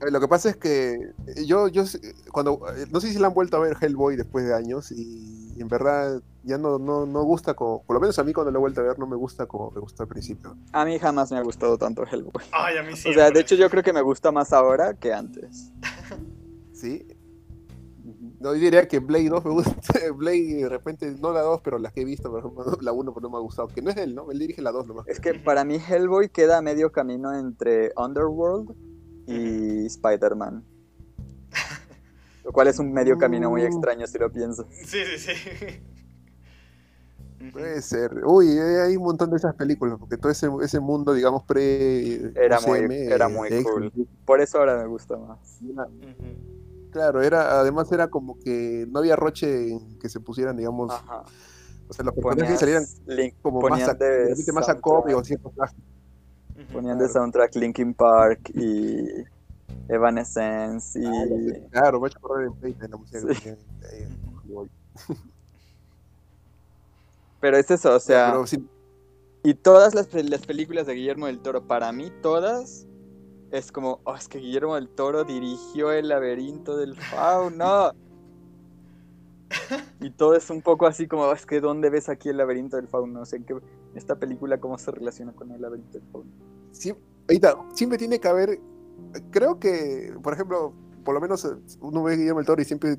[0.00, 1.12] Lo que pasa es que
[1.46, 1.84] yo, yo
[2.32, 5.68] cuando no sé si la han vuelto a ver Hellboy después de años y en
[5.68, 8.60] verdad ya no, no, no gusta como, por lo menos a mí cuando la he
[8.60, 10.56] vuelto a ver no me gusta como me gustó al principio.
[10.72, 12.44] A mí jamás me ha gustado tanto Hellboy.
[12.52, 13.10] Ay, a mí sí.
[13.10, 15.72] O sea, de hecho, yo creo que me gusta más ahora que antes.
[16.72, 17.06] ¿Sí?
[18.40, 19.72] No, diría que Blade 2 me gusta,
[20.16, 23.14] Blade de repente, no la 2, pero las que he visto, por ejemplo, la 1
[23.14, 24.30] pero no me ha gustado, que no es él, ¿no?
[24.32, 25.06] Él dirige la 2 nomás.
[25.06, 28.74] Es que para mí Hellboy queda a medio camino entre Underworld
[29.28, 30.64] y Spider-Man.
[32.44, 33.66] Lo cual es un medio camino muy Mm.
[33.66, 34.66] extraño si lo piensas.
[34.84, 35.32] Sí, sí, sí.
[37.52, 38.24] Puede ser.
[38.24, 42.30] Uy, eh, hay un montón de esas películas, porque todo ese, ese mundo, digamos, pre
[42.36, 43.92] Era muy- era muy cool.
[44.24, 45.60] Por eso ahora me gusta más.
[45.60, 45.88] era-.
[46.92, 51.24] Claro, era, además era como que no había roche en que se pusieran, digamos, Ajá.
[51.88, 54.68] o sea, los personajes salieran link- como más, ponían a, de más
[55.44, 55.78] o trajes.
[56.54, 56.72] Ujú.
[56.74, 59.24] Ponían de soundtrack Linkin Park y
[59.88, 61.04] Evanescence y...
[61.06, 63.50] Ah, sé, Claro, ha hecho correr en Play, en la música que Sí.
[63.50, 64.68] ahí.
[67.40, 68.30] Pero es eso, o sea...
[68.32, 68.68] Pero sí,
[69.42, 72.86] Y todas las, las películas de Guillermo del Toro, para mí todas,
[73.50, 77.92] es como, oh, es que Guillermo del Toro dirigió El laberinto del fauno.
[80.00, 82.76] y todo es un poco así como, "Oh, es que ¿dónde ves aquí el laberinto
[82.76, 83.20] del fauno?
[83.22, 83.60] O sea, ¿en qué-
[83.94, 86.30] esta película cómo se relaciona con el laberinto del fauno?
[86.70, 86.94] sí-
[87.28, 88.58] ahí está, siempre tiene que haber,
[89.30, 90.74] creo que, por ejemplo,
[91.04, 92.98] por lo menos eh, uno ve a Guillermo del Toro y siempre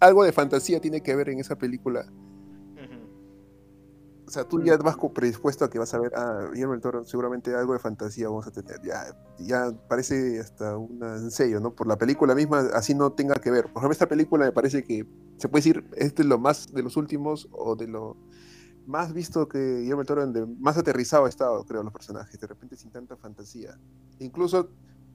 [0.00, 2.06] algo de fantasía tiene que ver en esa película.
[4.26, 7.04] O sea, tú ya vas predispuesto a que vas a ver, ah, Guillermo del Toro,
[7.04, 8.80] seguramente algo de fantasía vamos a tener.
[8.82, 11.74] Ya, ya parece hasta un ensayo, ¿no?
[11.74, 13.64] Por la película misma, así no tenga que ver.
[13.64, 16.82] Por ejemplo, esta película me parece que se puede decir, este es lo más de
[16.82, 18.16] los últimos o de lo
[18.86, 22.46] más visto que Guillermo del Toro, donde más aterrizado ha estado, creo, los personajes, de
[22.46, 23.78] repente sin tanta fantasía.
[24.18, 24.70] Incluso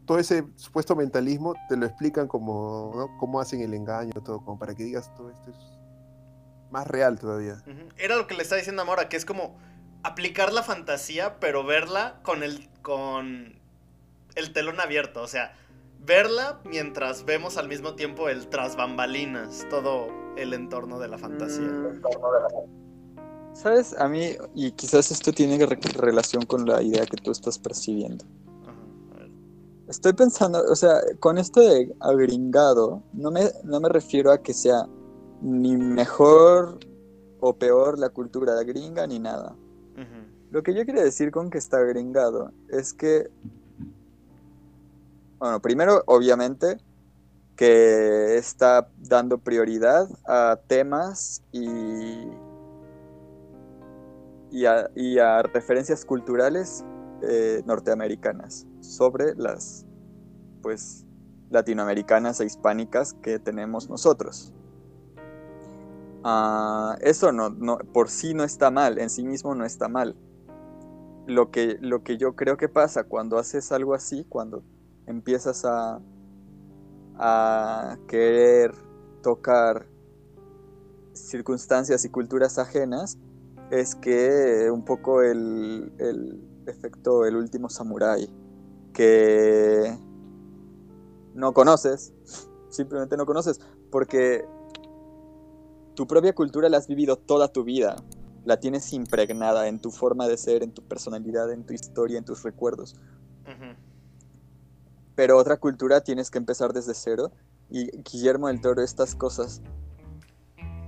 [0.09, 3.15] todo ese supuesto mentalismo te lo explican como, ¿no?
[3.19, 5.55] Cómo hacen el engaño, todo, como para que digas todo esto es
[6.71, 7.61] más real todavía.
[7.95, 9.55] Era lo que le estaba diciendo a Mora, que es como
[10.01, 13.53] aplicar la fantasía, pero verla con el, con
[14.33, 15.21] el telón abierto.
[15.21, 15.53] O sea,
[15.99, 20.07] verla mientras vemos al mismo tiempo el tras bambalinas, todo
[20.37, 21.69] el entorno de la fantasía.
[23.53, 23.95] ¿Sabes?
[23.95, 28.25] A mí, y quizás esto tiene re- relación con la idea que tú estás percibiendo.
[29.89, 34.53] Estoy pensando, o sea, con esto de agringado, no me, no me refiero a que
[34.53, 34.85] sea
[35.41, 36.77] ni mejor
[37.39, 39.55] o peor la cultura gringa ni nada.
[40.51, 43.31] Lo que yo quiero decir con que está gringado es que,
[45.39, 46.77] bueno, primero, obviamente,
[47.55, 51.67] que está dando prioridad a temas y,
[54.51, 56.85] y, a, y a referencias culturales
[57.23, 59.85] eh, norteamericanas sobre las,
[60.61, 61.05] pues,
[61.49, 64.53] latinoamericanas e hispánicas que tenemos nosotros.
[66.23, 70.15] Ah, eso no, no, por sí no está mal, en sí mismo no está mal.
[71.27, 74.63] Lo que, lo que yo creo que pasa cuando haces algo así, cuando
[75.05, 76.01] empiezas a,
[77.15, 78.73] a querer
[79.21, 79.87] tocar
[81.13, 83.17] circunstancias y culturas ajenas,
[83.71, 88.29] es que un poco el, el efecto el último samurái,
[88.99, 89.97] que
[91.33, 92.11] no conoces,
[92.67, 94.45] simplemente no conoces, porque
[95.95, 97.95] tu propia cultura la has vivido toda tu vida,
[98.43, 102.25] la tienes impregnada en tu forma de ser, en tu personalidad, en tu historia, en
[102.25, 102.97] tus recuerdos.
[105.15, 107.31] Pero otra cultura tienes que empezar desde cero.
[107.69, 109.61] Y Guillermo del Toro, estas cosas,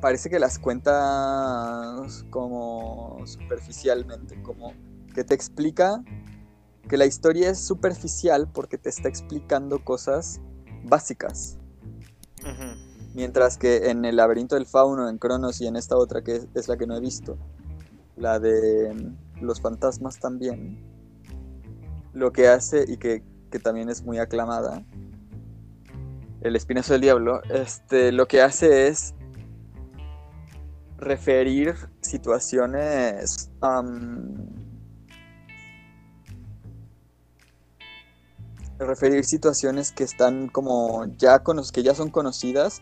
[0.02, 4.74] parece que las cuentas como superficialmente, como
[5.16, 6.04] que te explica
[6.92, 10.42] que la historia es superficial porque te está explicando cosas
[10.84, 11.58] básicas.
[13.14, 16.48] Mientras que en el laberinto del fauno, en Cronos y en esta otra que es,
[16.54, 17.38] es la que no he visto,
[18.18, 20.84] la de mm, los fantasmas también,
[22.12, 24.84] lo que hace y que, que también es muy aclamada,
[26.42, 29.16] el espinazo del diablo, este, lo que hace es
[30.98, 33.50] referir situaciones
[38.86, 42.82] referir situaciones que están como ya cono- que ya son conocidas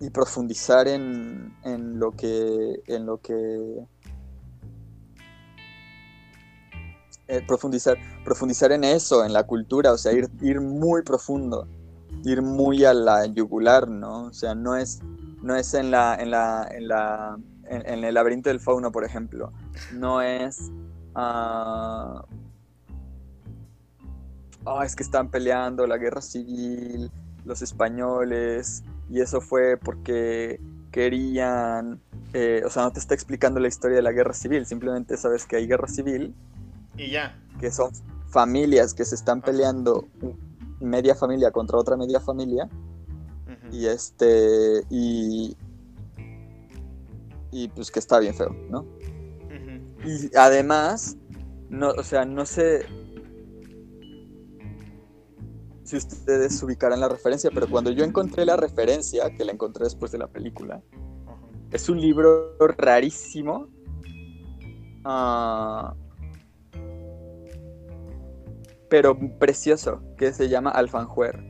[0.00, 3.86] y profundizar en, en lo que en lo que
[7.28, 11.66] eh, profundizar profundizar en eso en la cultura o sea ir, ir muy profundo
[12.24, 15.00] ir muy a la yugular no o sea no es
[15.42, 19.04] no es en la en la en la en, en el laberinto del fauno por
[19.04, 19.52] ejemplo.
[19.92, 20.70] No es
[21.14, 22.24] ah,
[24.66, 27.10] "Ah, es que están peleando la guerra civil
[27.44, 30.60] los españoles y eso fue porque
[30.90, 32.00] querían,
[32.32, 35.44] eh, o sea, no te está explicando la historia de la guerra civil, simplemente sabes
[35.44, 36.34] que hay guerra civil,
[36.96, 37.36] Y ya.
[37.60, 37.90] que son
[38.28, 40.08] familias que se están peleando,
[40.80, 42.68] media familia contra otra media familia,
[43.72, 45.56] y este, y,
[47.50, 48.86] y pues que está bien feo, ¿no?
[50.04, 51.16] Y además,
[51.70, 52.86] no, o sea, no sé
[55.84, 60.10] si ustedes ubicarán la referencia, pero cuando yo encontré la referencia, que la encontré después
[60.10, 60.82] de la película,
[61.70, 63.68] es un libro rarísimo.
[65.04, 65.94] ah,
[68.88, 71.42] pero precioso, que se llama Alfanjuer.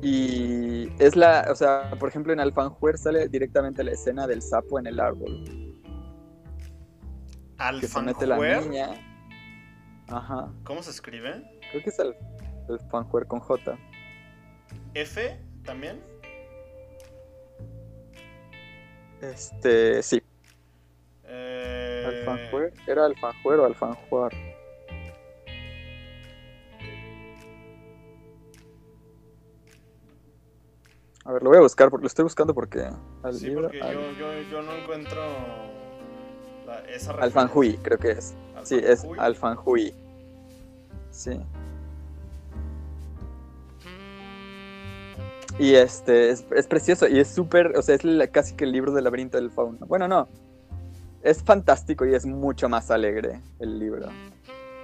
[0.00, 4.78] Y es la, o sea, por ejemplo, en Alfanjuer sale directamente la escena del sapo
[4.78, 5.44] en el árbol.
[7.80, 8.66] Que se mete la Alfanjuer.
[8.66, 9.11] niña.
[10.12, 10.52] Ajá.
[10.64, 11.42] ¿Cómo se escribe?
[11.70, 12.14] Creo que es el,
[12.68, 13.78] Alfanjuer con J.
[14.94, 16.02] ¿F también?
[19.20, 20.22] Este, sí.
[21.24, 22.74] Eh, Alfanjuer.
[22.86, 24.32] ¿Era Alfanjuer o Alfanjuar?
[31.24, 32.84] A ver, lo voy a buscar, porque lo estoy buscando porque
[33.22, 33.62] al Sí, libro.
[33.68, 35.20] porque al- yo, yo, yo no encuentro
[36.66, 37.22] la- esa referencia.
[37.22, 38.34] Alfanjuy, creo que es.
[38.64, 39.94] Sí, es Alfanjuy.
[41.12, 41.38] Sí.
[45.58, 49.04] Y este, es, precioso y es súper, o sea, es casi que el libro del
[49.04, 49.86] laberinto del fauno.
[49.86, 50.28] Bueno, no.
[51.22, 54.08] Es fantástico y es mucho más alegre el libro.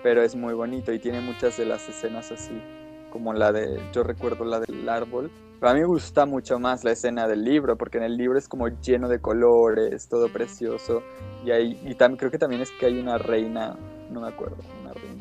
[0.03, 2.63] Pero es muy bonito y tiene muchas de las escenas así,
[3.11, 5.31] como la de, yo recuerdo la del árbol.
[5.59, 8.39] Pero a mí me gusta mucho más la escena del libro, porque en el libro
[8.39, 11.03] es como lleno de colores, todo precioso.
[11.45, 13.77] Y, ahí, y también creo que también es que hay una reina,
[14.13, 15.18] no me acuerdo, una reina.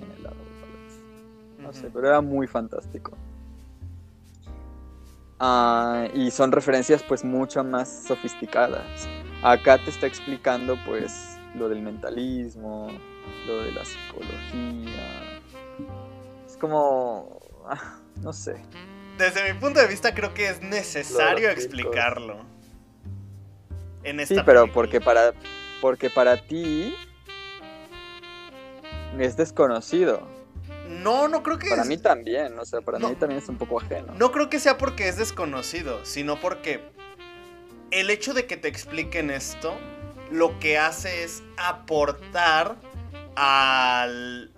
[1.68, 3.11] No sé, pero era muy fantástico.
[5.39, 9.07] Ah, y son referencias pues mucho más sofisticadas.
[9.43, 12.88] Acá te está explicando pues lo del mentalismo,
[13.45, 15.39] lo de la psicología.
[16.47, 17.39] Es como,
[17.70, 18.55] ah, no sé.
[19.18, 22.38] Desde mi punto de vista creo que es necesario explicarlo.
[24.03, 24.74] En Sí, esta pero película.
[24.74, 25.34] porque para,
[25.82, 26.95] porque para ti
[29.20, 30.37] es desconocido.
[30.90, 33.10] No, no creo que Para es- mí también, o sea, para No.
[33.10, 34.14] mí también es un poco ajeno.
[34.18, 36.82] No creo que sea porque es desconocido, sino porque
[37.92, 39.74] el hecho de que te expliquen esto,
[40.32, 42.76] lo que hace es aportar
[43.36, 44.52] al,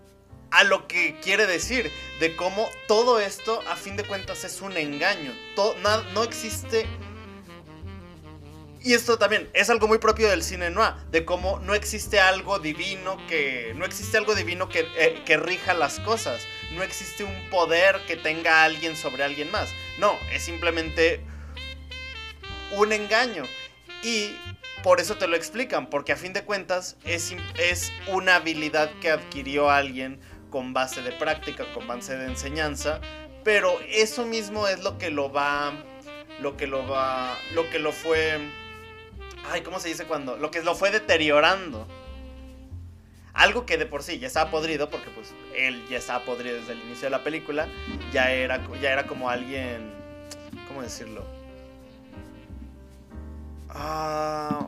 [0.52, 4.76] a lo que quiere decir, de cómo todo esto, a fin de cuentas, es un
[4.78, 5.34] engaño.
[5.84, 6.86] Na- no existe...
[8.82, 12.60] Y esto también es algo muy propio del cine noir, de cómo no existe algo
[12.60, 17.50] divino que no existe algo divino que, eh, que rija las cosas, no existe un
[17.50, 19.70] poder que tenga alguien sobre alguien más.
[19.98, 21.22] No, es simplemente
[22.72, 23.44] un engaño.
[24.02, 24.38] Y
[24.82, 29.12] por eso te lo explican, porque a fin de cuentas es, es una habilidad que
[29.12, 33.02] adquirió alguien con base de práctica, con base de enseñanza,
[33.44, 35.74] pero eso mismo es lo que lo va,
[36.40, 38.40] lo que lo va, lo que lo fue,
[39.52, 40.38] ay, ¿cómo se dice cuando?
[40.38, 41.88] Lo que lo fue deteriorando.
[43.34, 46.74] Algo que de por sí ya estaba podrido, porque pues él ya estaba podrido desde
[46.74, 47.68] el inicio de la película,
[48.12, 49.93] ya era, ya era como alguien,
[50.68, 51.24] ¿cómo decirlo?
[53.70, 54.68] Ah,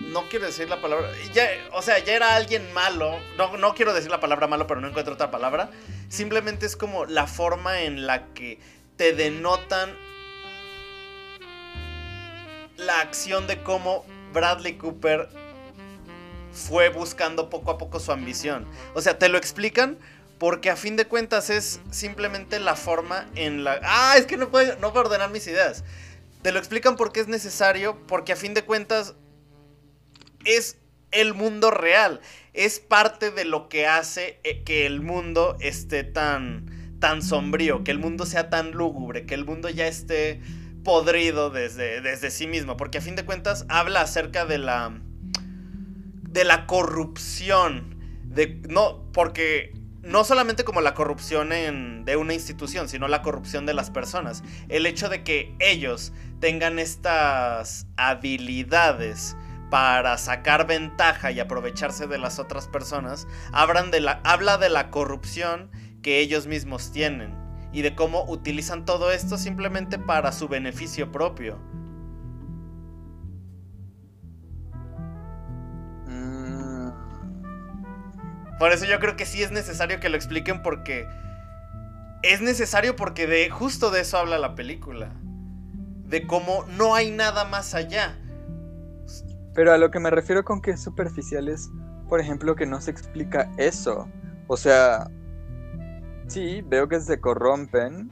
[0.00, 1.08] no quiero decir la palabra.
[1.32, 3.18] Ya, o sea, ya era alguien malo.
[3.38, 5.70] No, no quiero decir la palabra malo, pero no encuentro otra palabra.
[6.08, 8.58] Simplemente es como la forma en la que
[8.96, 9.96] te denotan
[12.86, 15.28] la acción de cómo Bradley Cooper
[16.52, 18.66] fue buscando poco a poco su ambición.
[18.94, 19.98] O sea, te lo explican
[20.38, 23.80] porque a fin de cuentas es simplemente la forma en la...
[23.82, 25.84] Ah, es que no puedo, no puedo ordenar mis ideas.
[26.42, 29.14] Te lo explican porque es necesario, porque a fin de cuentas
[30.44, 30.78] es
[31.12, 32.20] el mundo real.
[32.52, 37.92] Es parte de lo que hace eh, que el mundo esté tan, tan sombrío, que
[37.92, 40.40] el mundo sea tan lúgubre, que el mundo ya esté
[40.82, 42.76] podrido desde, desde sí mismo.
[42.76, 44.92] Porque a fin de cuentas habla acerca de la,
[46.22, 47.96] de la corrupción.
[48.24, 53.66] De, no, porque no solamente como la corrupción en, de una institución, sino la corrupción
[53.66, 54.42] de las personas.
[54.68, 59.36] El hecho de que ellos tengan estas habilidades
[59.70, 63.26] para sacar ventaja y aprovecharse de las otras personas,
[63.90, 65.70] de la, habla de la corrupción
[66.02, 67.41] que ellos mismos tienen
[67.72, 71.58] y de cómo utilizan todo esto simplemente para su beneficio propio.
[76.06, 76.90] Mm,
[78.58, 81.06] Por eso yo creo que sí es necesario que lo expliquen porque
[82.22, 85.10] es necesario porque de justo de eso habla la película.
[86.06, 88.18] De cómo no hay nada más allá.
[89.54, 91.70] Pero a lo que me refiero con que es superficial es,
[92.08, 94.08] por ejemplo, que no se explica eso.
[94.46, 95.10] O sea,
[96.32, 98.10] sí, veo que se corrompen,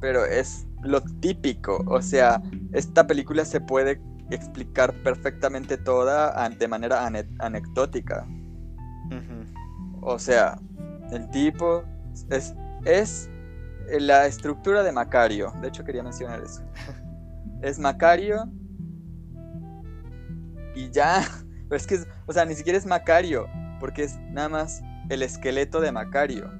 [0.00, 1.84] pero es lo típico.
[1.86, 2.40] O sea,
[2.72, 8.26] esta película se puede explicar perfectamente toda de manera ane- anecdótica.
[10.00, 10.58] O sea,
[11.12, 11.82] el tipo
[12.30, 13.28] es, es
[13.98, 15.52] la estructura de Macario.
[15.60, 16.62] De hecho, quería mencionar eso.
[17.62, 18.48] Es Macario
[20.74, 21.22] y ya.
[21.68, 23.46] Pero es que, es- o sea, ni siquiera es Macario,
[23.80, 26.50] porque es nada más el esqueleto de Macario.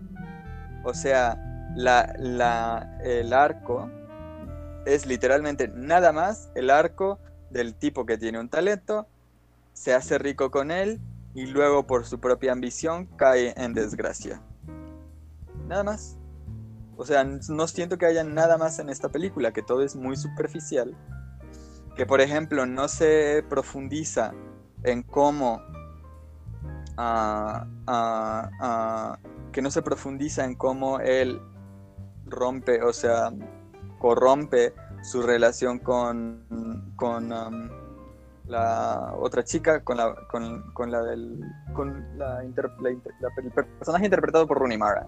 [0.84, 1.36] O sea,
[1.76, 3.90] la, la, el arco
[4.86, 7.18] es literalmente nada más el arco
[7.50, 9.06] del tipo que tiene un talento,
[9.72, 11.00] se hace rico con él
[11.34, 14.42] y luego por su propia ambición cae en desgracia.
[15.66, 16.16] Nada más.
[16.96, 20.16] O sea, no siento que haya nada más en esta película, que todo es muy
[20.16, 20.96] superficial.
[21.94, 24.32] Que por ejemplo no se profundiza
[24.82, 25.60] en cómo...
[26.96, 29.18] ah, ah, ah,
[29.52, 31.40] que no se profundiza en cómo él
[32.26, 33.30] rompe, o sea,
[33.98, 37.70] corrompe su relación con, con am,
[38.46, 41.40] la otra chica, con la, con, con la del,
[41.74, 45.06] con la, inter- la inter- la- el personaje interpretado por Rooney Mara.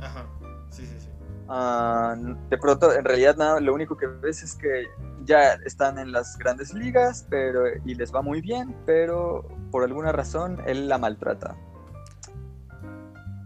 [0.00, 0.26] Ajá.
[0.70, 1.08] Sí, sí, sí.
[1.48, 2.14] Ah,
[2.48, 4.84] de pronto, en realidad, nada, lo único que ves es que
[5.24, 10.12] ya están en las grandes ligas pero, y les va muy bien, pero por alguna
[10.12, 11.56] razón él la maltrata.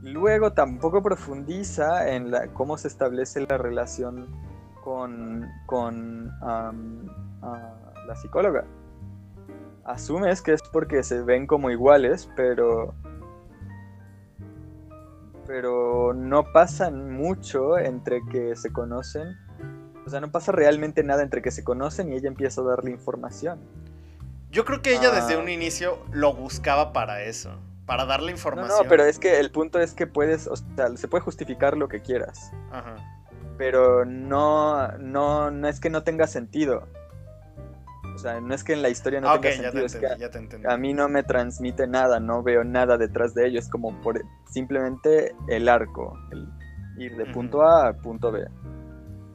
[0.05, 4.27] Luego tampoco profundiza en la, cómo se establece la relación
[4.83, 8.65] con, con la psicóloga.
[9.85, 12.95] Asumes que es porque se ven como iguales, pero
[15.47, 19.37] pero no pasa mucho entre que se conocen.
[20.07, 22.91] O sea, no pasa realmente nada entre que se conocen y ella empieza a darle
[22.91, 23.59] información.
[24.51, 25.39] Yo creo que ella desde Ah.
[25.39, 28.83] un inicio lo buscaba para eso, para darle No, información.
[28.83, 31.89] no, pero es que el punto es que puedes, o sea, se puede justificar lo
[31.89, 32.97] que quieras, Ajá.
[33.59, 36.87] pero no, no, no es que no tenga sentido.
[38.15, 39.93] O sea, no es que en la historia no Ah, tenga ya sentido, te es
[39.97, 40.69] que entendí, ya te entendí.
[40.69, 44.23] a mí no me transmite nada, no veo nada detrás de ello, es como por
[44.51, 46.49] simplemente el arco, el
[46.97, 48.47] ir de punto A a punto B.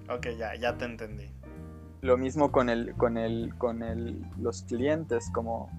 [0.10, 1.30] Ok, ya, ya te entendí.
[2.02, 5.70] Lo mismo con el, con el, con el, los clientes, como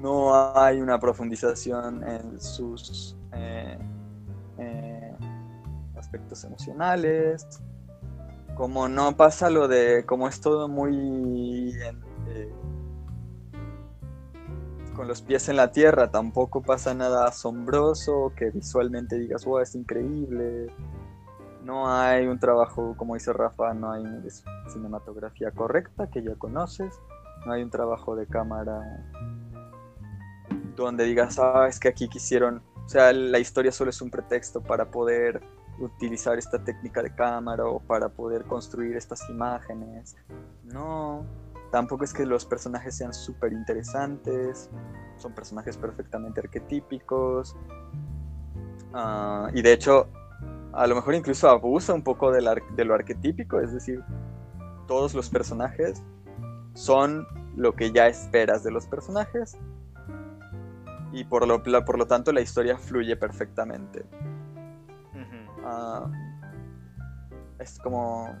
[0.00, 3.78] no hay una profundización en sus eh,
[4.58, 5.14] eh,
[5.96, 7.46] aspectos emocionales,
[8.54, 11.74] como no pasa lo de, como es todo muy
[12.28, 12.52] eh,
[14.94, 19.74] con los pies en la tierra, tampoco pasa nada asombroso que visualmente digas, wow, es
[19.74, 20.66] increíble.
[21.64, 24.04] No hay un trabajo, como dice Rafa, no hay
[24.68, 26.98] cinematografía correcta que ya conoces,
[27.46, 28.82] no hay un trabajo de cámara
[30.84, 34.60] donde digas, ah, es que aquí quisieron, o sea, la historia solo es un pretexto
[34.62, 35.40] para poder
[35.78, 40.16] utilizar esta técnica de cámara o para poder construir estas imágenes.
[40.64, 41.24] No,
[41.70, 44.68] tampoco es que los personajes sean súper interesantes,
[45.16, 47.56] son personajes perfectamente arquetípicos.
[48.92, 50.08] Ah, y de hecho,
[50.72, 52.42] a lo mejor incluso abusa un poco de
[52.84, 54.02] lo arquetípico, es decir,
[54.86, 56.02] todos los personajes
[56.74, 57.26] son
[57.56, 59.56] lo que ya esperas de los personajes
[61.12, 64.04] y por lo, la- por lo tanto la historia fluye perfectamente.
[65.64, 66.10] Ah,
[67.58, 68.34] es como...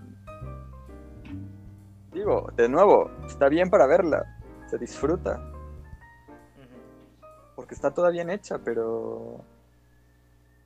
[2.12, 4.36] Digo, de nuevo, está bien para verla,
[4.68, 5.40] se disfruta,
[7.54, 9.44] porque está toda bien hecha, pero...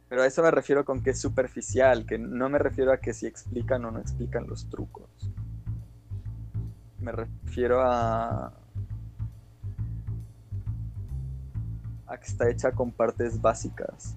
[0.09, 3.13] Pero a eso me refiero con que es superficial, que no me refiero a que
[3.13, 5.09] si explican o no explican los trucos.
[7.01, 8.53] Me refiero a...
[12.07, 14.15] a que está hecha con partes básicas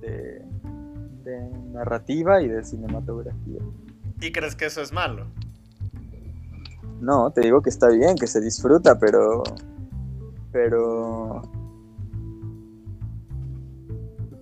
[0.00, 0.42] de,
[1.24, 3.60] de narrativa y de cinematografía.
[4.20, 5.26] ¿Y crees que eso es malo?
[7.00, 9.42] No, te digo que está bien, que se disfruta, pero.
[10.52, 11.42] Pero.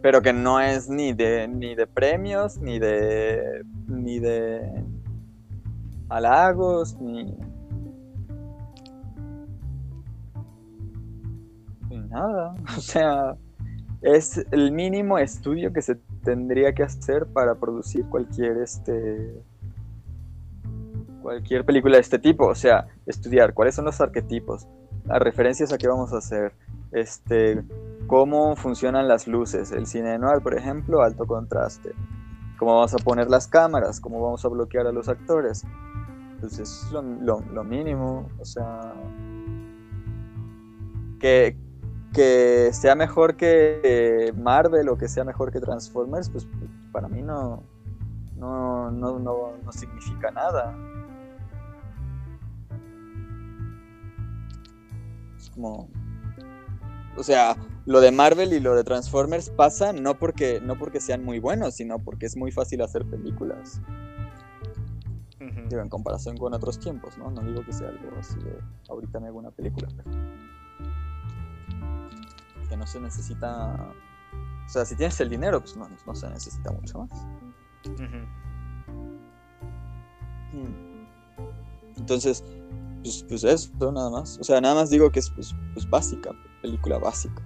[0.01, 3.65] Pero que no es ni de ni de premios, ni de.
[3.89, 4.85] ni de
[6.09, 7.25] halagos, ni.
[7.25, 7.35] ni
[11.99, 12.55] nada.
[12.77, 13.37] O sea,
[14.03, 19.43] es el mínimo estudio que se tendría que hacer para producir cualquier este
[21.23, 24.67] cualquier película de este tipo, o sea, estudiar cuáles son los arquetipos,
[25.05, 26.53] las referencias a qué vamos a hacer,
[26.91, 27.63] este,
[28.09, 31.93] cómo funcionan las luces, el cine noir, por ejemplo, alto contraste,
[32.59, 35.65] cómo vamos a poner las cámaras, cómo vamos a bloquear a los actores.
[36.35, 38.93] Entonces, es lo, lo- lo mínimo, o sea,
[41.21, 41.57] que,
[42.13, 46.47] que sea mejor que Marvel o que sea mejor que Transformers, pues
[46.93, 47.63] para mí no,
[48.37, 50.77] no, no, no, no significa nada.
[55.39, 55.89] Es como.
[57.17, 61.25] O sea, lo de Marvel y lo de Transformers pasa no porque, no porque sean
[61.25, 63.81] muy buenos, sino porque es muy fácil hacer películas.
[65.41, 65.69] Ujú.
[65.69, 67.31] Digo, en comparación con otros tiempos, ¿no?
[67.31, 68.57] No digo que sea algo así de
[68.89, 70.11] ahorita me hago una película, pero.
[72.73, 73.93] Que no se necesita.
[74.65, 77.27] O sea, si tienes el dinero, pues no, no se necesita mucho más.
[81.99, 82.43] Entonces,
[83.03, 84.39] pues, pues eso, nada más.
[84.39, 86.31] O sea, nada más digo que es pues, pues básica,
[86.63, 87.43] película básica.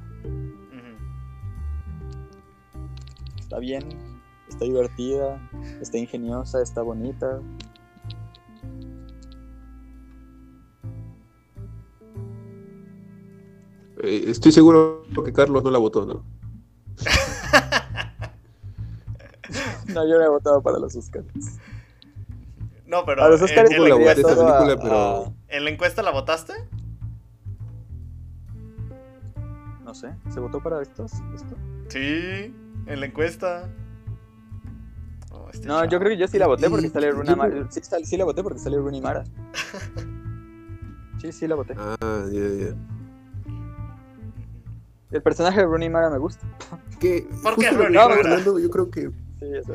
[3.37, 3.83] Está bien,
[4.49, 5.41] está divertida,
[5.81, 7.41] está ingeniosa, está bonita.
[14.03, 16.24] Eh, estoy seguro que Carlos no la votó, ¿no?
[19.94, 21.26] No, yo no he votado para los Oscars.
[22.86, 25.34] No, pero A los en- Oscars en, la la votaría voté esta a- película, pero-
[25.49, 26.53] ¿en la encuesta la votaste?
[29.84, 31.12] No sé, ¿se votó para estos?
[31.34, 31.57] ¿Esto?
[31.88, 32.53] Sí,
[32.86, 33.68] en la encuesta.
[35.30, 35.90] Oh, este No, chavo.
[35.90, 37.70] yo creo que yo sí la voté porque sale yo Mara.
[37.70, 39.24] Sí, sí la voté porque sale Rooney Mara.
[41.20, 41.74] Sí, sí la voté.
[41.78, 42.74] Ah, ya, ya.
[45.11, 46.47] El personaje de Rooney Mara me gusta.
[47.01, 49.75] Que ¿Por qué, No, Fernando, yo creo que Sí, eso.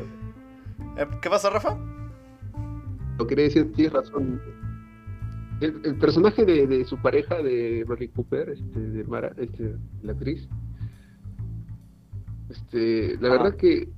[0.98, 1.78] Eh, ¿Qué pasó, Rafa?
[3.18, 4.40] lo quería decir, tienes razón.
[5.60, 10.12] El, el personaje de, de su pareja, de Bradley Cooper, este, de Mara, este, la
[10.12, 10.48] actriz,
[12.50, 13.42] Este, la Ajá.
[13.44, 13.88] verdad que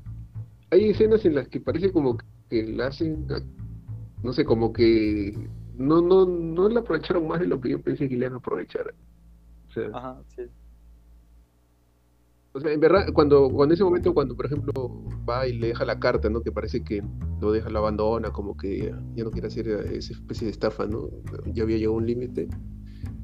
[0.71, 2.19] hay escenas en las que parece como
[2.51, 3.27] que la hacen,
[4.23, 8.09] no sé, como que no, no, no la aprovecharon más de lo que yo pensé
[8.09, 8.95] que le iban a aprovechar.
[9.69, 10.43] O sea, Ajá, sí.
[12.55, 14.73] O sea, en verdad, cuando, cuando ese momento, cuando por ejemplo
[15.29, 16.41] va y le deja la carta, ¿no?
[16.41, 17.03] Que parece que
[17.41, 21.11] lo deja, lo abandona, como que ya no quiere hacer esa especie de estafa, ¿no?
[21.53, 22.49] Ya había llegado a un límite.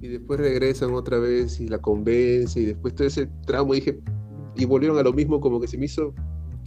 [0.00, 4.00] Y después regresan otra vez y la convence, y después todo ese tramo, dije,
[4.56, 6.12] y volvieron a lo mismo, como que se me hizo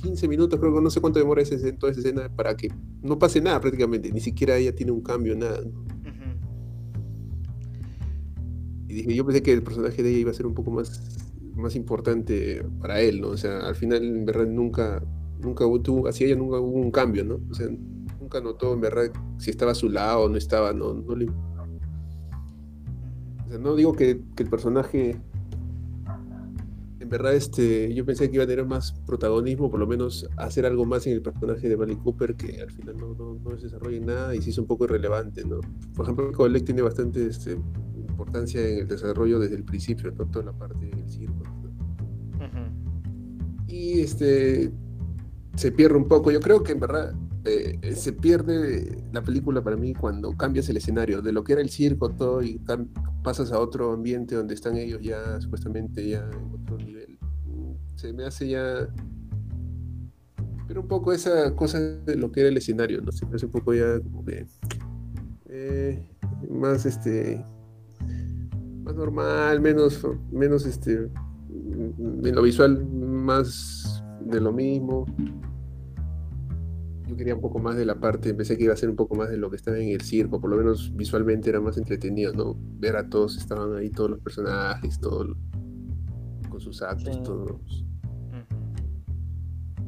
[0.01, 2.69] 15 minutos, creo que no sé cuánto demora ese, escena- toda esa escena, para que
[3.01, 5.59] no pase nada prácticamente, ni siquiera ella tiene un cambio, nada.
[5.65, 5.83] ¿no?
[8.87, 11.22] Y dije, yo pensé que el personaje de ella iba a ser un poco más,
[11.55, 13.29] más importante para él, ¿no?
[13.29, 15.03] O sea, al final, en verdad, nunca,
[15.39, 17.39] nunca tuvo- hacia ella nunca hubo un cambio, ¿no?
[17.49, 17.67] O sea,
[18.19, 21.25] nunca notó, en verdad, si estaba a su lado o no estaba, no, no le...
[23.45, 25.19] O sea, no digo que, que el personaje,
[26.99, 30.65] en verdad, este, yo pensé que iba a tener más protagonismo, por lo menos hacer
[30.65, 33.65] algo más en el personaje de Bradley Cooper, que al final no, no, no se
[33.65, 35.59] desarrolla en nada y se hizo un poco irrelevante, ¿no?
[35.95, 37.57] Por ejemplo, Colec tiene bastante este,
[38.13, 40.25] importancia en el desarrollo desde el principio, ¿no?
[40.25, 42.45] Toda la parte del circo, ¿no?
[42.45, 43.65] Ujú.
[43.67, 44.71] Y este
[45.55, 46.31] se pierde un poco.
[46.31, 47.13] Yo creo que en verdad
[47.45, 51.61] eh, se pierde la película para mí cuando cambias el escenario, de lo que era
[51.61, 52.59] el circo, todo, y
[53.23, 57.17] pasas a otro ambiente donde están ellos ya supuestamente ya en otro nivel.
[57.95, 58.87] Se me hace ya.
[60.67, 63.11] Pero un poco esa cosa de lo que era el escenario, ¿no?
[63.11, 64.45] Se me hace un poco ya como que.
[65.45, 66.09] eh,
[66.49, 67.45] más este.
[68.83, 71.09] Más normal, menos, menos este
[71.49, 75.05] en lo visual más de lo mismo.
[77.07, 79.15] Yo quería un poco más de la parte, pensé que iba a ser un poco
[79.15, 82.33] más de lo que estaba en el circo, por lo menos visualmente era más entretenido,
[82.33, 82.55] ¿no?
[82.79, 85.35] Ver a todos, estaban ahí todos los personajes, todo,
[86.49, 87.23] con sus actos, Sí.
[87.23, 87.85] todos.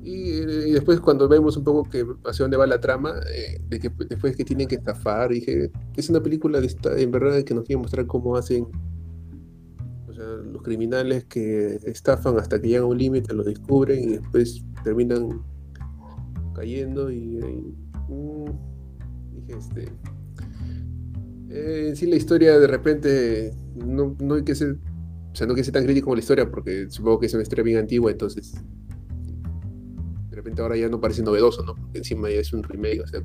[0.06, 3.91] Y, después cuando vemos un poco que hacia dónde va la trama, eh, de que
[4.08, 7.64] después que tienen que estafar, dije, es una película de esta, en verdad que nos
[7.64, 8.68] quiere mostrar cómo hacen
[10.08, 14.08] o sea, los criminales que estafan hasta que llegan a un límite, lo descubren y
[14.18, 15.41] después terminan
[16.53, 17.39] cayendo y,
[18.08, 18.45] mm,
[19.34, 19.86] dije, este,
[21.49, 24.78] eh, sí la historia de repente no, no hay que ser,
[25.32, 27.41] o sea, no que ser tan crítico con la historia porque supongo que es una
[27.41, 28.53] historia bien antigua, entonces
[30.36, 31.75] de repente ahora ya no parece novedoso, ¿no?
[31.75, 33.21] Porque encima ya es un remake, o sea,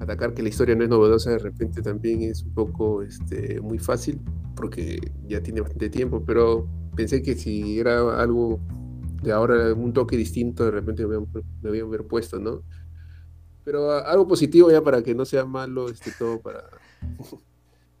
[0.00, 3.78] atacar que la historia no es novedosa de repente también es un poco este, muy
[3.78, 4.20] fácil
[4.54, 8.60] porque ya tiene bastante tiempo, pero pensé que si era algo
[9.22, 11.30] de ahora, un toque distinto, de repente me habían,
[11.62, 12.62] me habían puesto, ¿no?
[13.64, 16.64] Pero a- algo positivo ya para que no sea malo este todo para...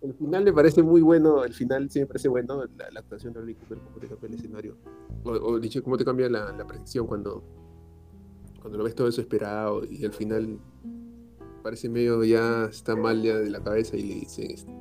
[0.00, 3.32] El final me parece muy bueno, el final sí me parece bueno, la, la actuación
[3.32, 4.76] de Bradley Cooper, cómo te cambia el escenario.
[5.24, 7.42] O, o dicho, cómo te cambia la, la percepción cuando,
[8.60, 10.58] cuando lo ves todo eso esperado y al final
[11.62, 14.72] parece medio ya está mal ya de la cabeza y le dicen, este,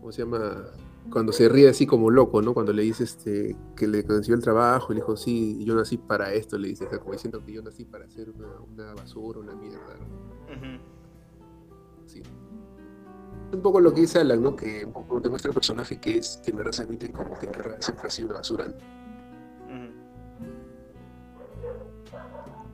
[0.00, 0.64] ¿cómo se llama?
[1.10, 2.54] Cuando se ríe así como loco, ¿no?
[2.54, 5.98] Cuando le dice este, que le consiguió el trabajo, y le dijo, sí, yo nací
[5.98, 8.94] para esto, le dice, o sea, como diciendo que yo nací para hacer una, una
[8.94, 10.80] basura, una mierda, ¿no?
[12.06, 12.22] Sí.
[13.52, 14.56] Un poco lo que dice Alan, ¿no?
[14.56, 17.48] Que un poco demuestra el personaje que es, que se admite como que
[17.80, 18.66] siempre ha sido basura.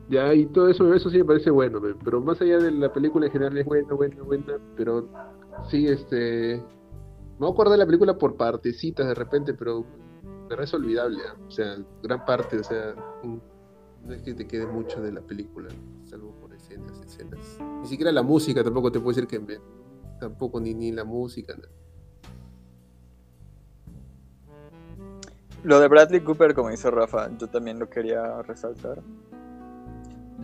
[0.09, 2.91] Ya, y todo eso, eso sí me parece bueno, me- pero más allá de la
[2.91, 5.07] película en general es buena, buena, buena, pero
[5.69, 6.55] sí, este...
[7.37, 9.85] Me voy a acordar de la película por partecitas de repente, pero
[10.49, 11.35] de es olvidable, ¿ah?
[11.47, 15.69] o sea, gran parte, o sea, no es que te quede mucho de la película,
[16.05, 17.59] salvo por escenas, escenas.
[17.81, 19.59] Ni siquiera la música tampoco te puedo decir que me...
[20.19, 21.69] Tampoco ni, ni la música, nada.
[25.63, 29.01] Lo de Bradley Cooper, como dice Rafa, yo también lo quería resaltar.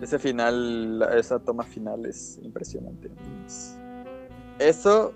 [0.02, 3.10] Ese final, esa toma final es impresionante.
[3.46, 3.76] Es-
[4.60, 5.14] Eso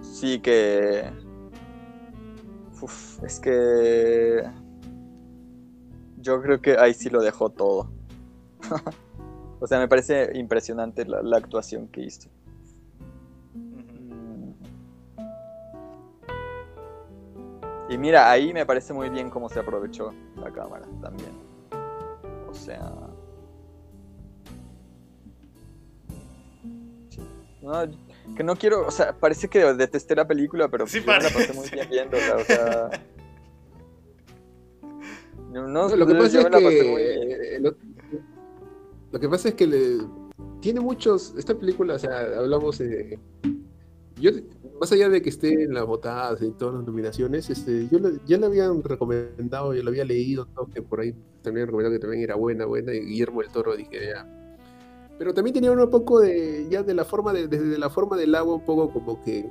[0.00, 1.04] sí que...
[3.22, 4.42] Es que...
[6.18, 7.90] Yo creo que ahí sí lo dejó todo.
[9.60, 12.30] o sea, me parece impresionante la actuación que hizo.
[17.94, 21.30] Y mira, ahí me parece muy bien cómo se aprovechó la cámara también.
[22.50, 22.92] O sea.
[27.62, 27.72] No,
[28.34, 31.30] que no quiero, o sea, parece que detesté la película, pero Sí yo me la
[31.30, 31.54] pasé parece.
[31.54, 32.90] muy bien viéndola, o sea.
[35.52, 37.62] No, No, lo que pasa es que bien.
[37.62, 37.76] lo,
[39.12, 39.98] lo que pasa es que le,
[40.60, 43.20] tiene muchos esta película, o sea, hablamos de
[44.16, 44.32] yo
[44.84, 48.20] más allá de que esté en las votadas y todas las nominaciones, este, yo le-
[48.26, 52.00] ya le habían recomendado, yo lo había leído, todo, que por ahí también recomendado que
[52.00, 54.28] también era buena, buena, y Guillermo del Toro dije ya.
[55.18, 58.34] Pero también tenía un poco de, ya de la forma, de, desde la forma del
[58.34, 59.48] agua, un poco como que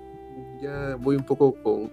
[0.62, 1.90] ya voy un poco con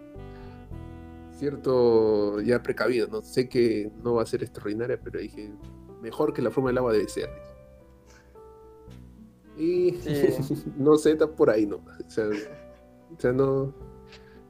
[1.38, 3.22] cierto, ya precavido, ¿no?
[3.22, 5.50] Sé que no va a ser extraordinaria, pero dije,
[6.02, 7.30] mejor que la forma del agua debe ser.
[9.56, 10.10] Y Sí.
[10.76, 11.76] no sé, está por ahí, ¿no?
[11.76, 12.26] O sea,
[13.20, 13.70] o sea, no,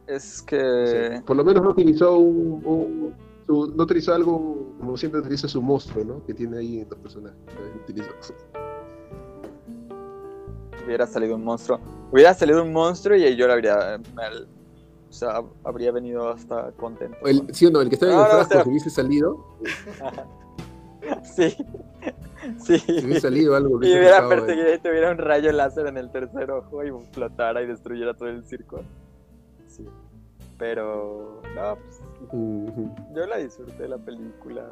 [0.06, 1.22] Es Sí, que.
[1.26, 3.14] Por lo menos no utilizó un, un-
[3.46, 6.24] su- no utilizó algo como siempre utiliza su monstruo, ¿no?
[6.24, 7.36] Que tiene ahí en los personajes.
[7.82, 8.10] Utilizó.
[10.84, 11.78] hubiera salido un monstruo.
[12.12, 14.00] Hubiera salido un monstruo y yo lo habría.
[15.08, 17.16] o sea, habría venido hasta contento.
[17.26, 18.70] El, sí o no, el que estaba en No, el no, frasco, o sea- si
[18.70, 19.44] hubiese salido,
[21.24, 21.56] Sí.
[22.58, 22.78] Sí.
[22.78, 23.76] si hubiese salido algo.
[23.82, 27.66] Y hubiera perseguido y tuviera un rayo láser en el tercer ojo y flotara y
[27.66, 28.80] destruyera todo el circo.
[29.66, 29.84] Sí.
[30.58, 31.42] Pero.
[31.54, 32.00] No, pues.
[33.14, 34.70] Yo la disfruté la película.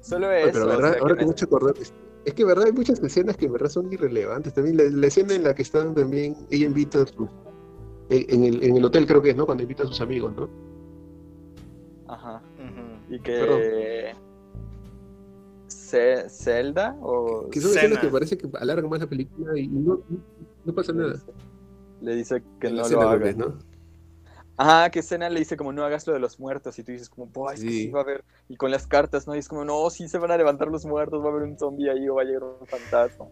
[0.00, 0.50] Solo eso.
[0.52, 1.92] pero o verdad, sea, ahora que me- acordar, es-
[2.24, 4.52] es que verdad hay muchas escenas que en verdad son irrelevantes.
[4.54, 7.28] También la, la escena en la que están también, ella invita a sus,
[8.08, 9.46] en, el, en el hotel creo que es, ¿no?
[9.46, 10.48] Cuando invita a sus amigos, ¿no?
[12.08, 12.42] Ajá.
[13.08, 14.14] Y que.
[16.28, 17.48] Zelda o.
[17.50, 17.82] Que son Cena.
[17.82, 20.00] escenas que parece que alargan más la película y no,
[20.64, 21.14] no pasa nada.
[22.00, 23.32] Le dice que En no escena, lo haga.
[23.32, 23.58] ¿no?
[24.56, 27.08] Ajá, que Cena le dice como no hagas lo de los muertos y tú dices
[27.08, 27.82] como, "Buah, es que Sí.
[27.84, 28.24] sí va a haber.
[28.48, 29.34] Y con las cartas, ¿no?
[29.34, 31.58] Y es como, no, sí se van a levantar los muertos, va a haber un
[31.58, 33.26] zombie ahí o va a llegar un fantasma.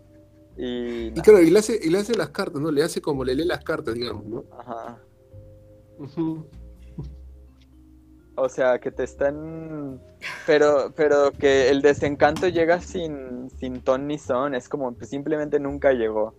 [0.57, 1.13] Y.
[1.13, 2.71] Claro, y le hace, y le hace las cartas, ¿no?
[2.71, 4.45] Le hace como le lee las cartas, digamos, ¿no?
[4.59, 4.99] Ajá.
[5.99, 6.47] Ujú.
[8.37, 10.01] O sea, que te están.
[10.49, 14.55] Pero, pero que el desencanto llega sin, sin ton ni son.
[14.55, 16.35] Es como que simplemente nunca llegó.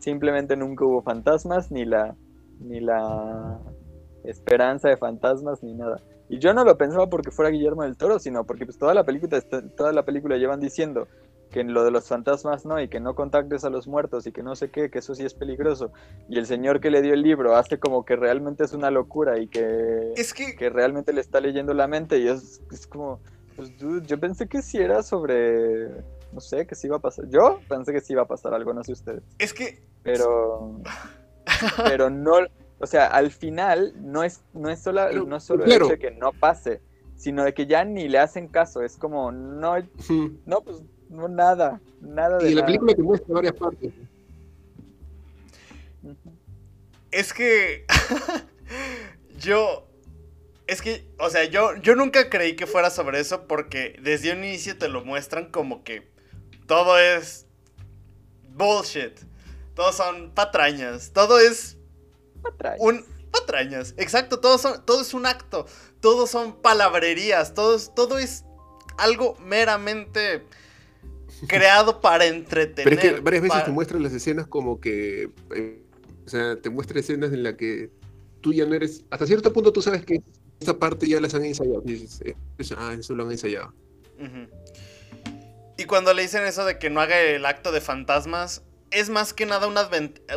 [0.00, 2.16] Simplemente nunca hubo fantasmas, ni la.
[2.58, 3.60] ni la
[4.24, 6.00] esperanza de fantasmas, ni nada.
[6.28, 9.04] Y yo no lo pensaba porque fuera Guillermo del Toro, sino porque pues toda la
[9.04, 9.40] película,
[9.76, 11.06] toda la película llevan diciendo
[11.52, 14.32] que en lo de los fantasmas no, y que no contactes a los muertos, y
[14.32, 15.92] que no sé qué, que eso sí es peligroso.
[16.28, 19.38] Y el señor que le dio el libro hace como que realmente es una locura
[19.38, 23.20] y que Es que que realmente le está leyendo la mente y es, es como,
[23.56, 25.88] pues dude, yo pensé que sí era sobre,
[26.32, 27.28] no sé, que sí iba a pasar.
[27.28, 30.80] Yo pensé que sí iba a pasar algo, no sé ustedes, es que pero,
[31.84, 32.34] pero no,
[32.78, 35.76] o sea, al final no es, no es solo, Pero, no es solo claro.
[35.76, 36.80] el hecho de que no pase,
[37.16, 40.38] sino de que ya ni le hacen caso, es como, no, Ujú.
[40.44, 42.66] no, pues, no nada, nada de Y la nada.
[42.66, 43.92] película te muestra varias partes.
[47.10, 47.86] Es que
[49.38, 49.86] yo
[50.66, 54.38] es que, o sea, yo yo nunca creí que fuera sobre eso porque desde un
[54.44, 56.10] inicio te lo muestran como que
[56.66, 57.46] todo es
[58.50, 59.18] bullshit.
[59.74, 61.76] Todos son patrañas, todo es
[62.42, 62.80] Patrañas.
[62.80, 63.94] un patrañas.
[63.96, 65.66] Exacto, todo son todo es un acto,
[66.00, 68.44] todo son palabrerías, todo es, todo es
[68.98, 70.44] algo meramente
[71.48, 72.84] creado para entretener.
[72.84, 75.30] Pero es que varias veces para- te muestran las escenas como que.
[75.54, 75.80] eh,
[76.24, 77.90] o sea, te muestra escenas en las que
[78.40, 79.04] tú ya no eres.
[79.10, 80.22] Hasta cierto punto tú sabes que
[80.60, 81.82] esa parte ya las han ensayado.
[81.84, 83.72] Y dices, eh, pues, ah, eso lo han ensayado.
[85.76, 89.34] Y cuando le dicen eso de que no haga el acto de fantasmas, es más
[89.34, 89.88] que nada una,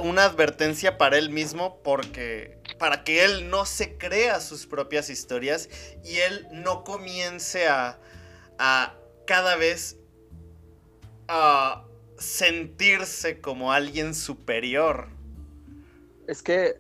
[0.02, 5.70] una advertencia para él mismo porque para que él no se crea sus propias historias
[6.04, 8.00] y él no comience a,
[8.58, 8.96] a
[9.28, 9.98] cada vez
[11.28, 11.86] a
[12.18, 15.10] sentirse como alguien superior.
[16.28, 16.80] Es que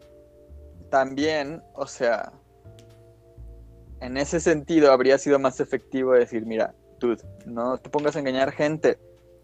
[0.90, 2.34] también, o sea,
[4.02, 8.52] en ese sentido habría sido más efectivo decir, mira, tú no te pongas a engañar
[8.52, 8.98] gente,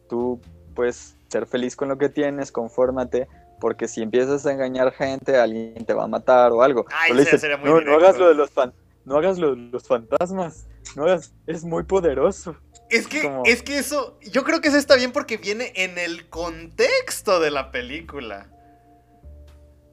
[0.10, 0.40] tú
[0.76, 3.28] puedes ser feliz con lo que tienes, confórmate,
[3.60, 6.86] porque si empiezas a engañar gente, alguien te va a matar o algo.
[6.92, 8.00] Ay, sería muy no, no directo".
[8.06, 8.74] hagas lo de los fan-
[9.06, 12.56] no hagas lo los fantasmas, no hagas, es muy poderoso.
[12.90, 15.98] Es que, Como- es que eso, yo creo que eso está bien porque viene en
[15.98, 18.48] el contexto de la película.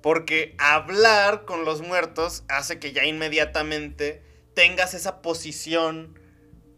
[0.02, 4.22] Porque hablar con los muertos hace que ya inmediatamente
[4.60, 6.18] tengas esa posición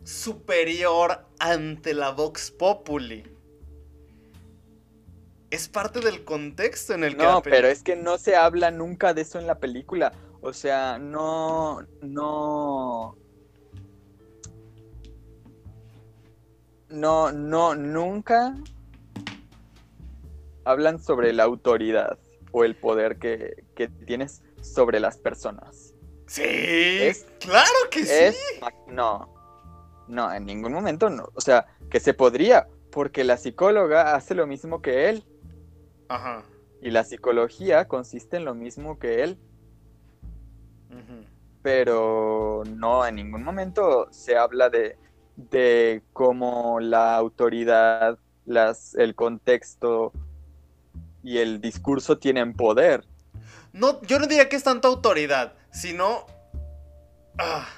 [0.05, 3.25] superior ante la Vox Populi.
[5.51, 8.71] Es parte del contexto en el que No, la pero es que no se habla
[8.71, 10.13] nunca de eso en la película.
[10.43, 13.17] O sea, no, no.
[16.89, 18.55] No, no, nunca
[20.65, 22.17] hablan sobre la autoridad
[22.53, 25.92] o el poder que, que tienes sobre las personas.
[26.33, 28.35] Sí, es- claro que sí.
[28.89, 29.29] No,
[30.09, 31.29] no, en ningún momento no.
[31.35, 35.25] O sea, que se podría, porque la psicóloga hace lo mismo que él.
[36.09, 36.43] Ajá.
[36.81, 39.39] Y la psicología consiste en lo mismo que él.
[41.63, 44.97] Pero no, en ningún momento se habla de,
[45.37, 50.13] de cómo la autoridad, las, el contexto
[51.23, 53.05] y el discurso tienen poder.
[53.73, 56.27] No, yo no diría que es tanto autoridad, sino.
[57.39, 57.69] ah.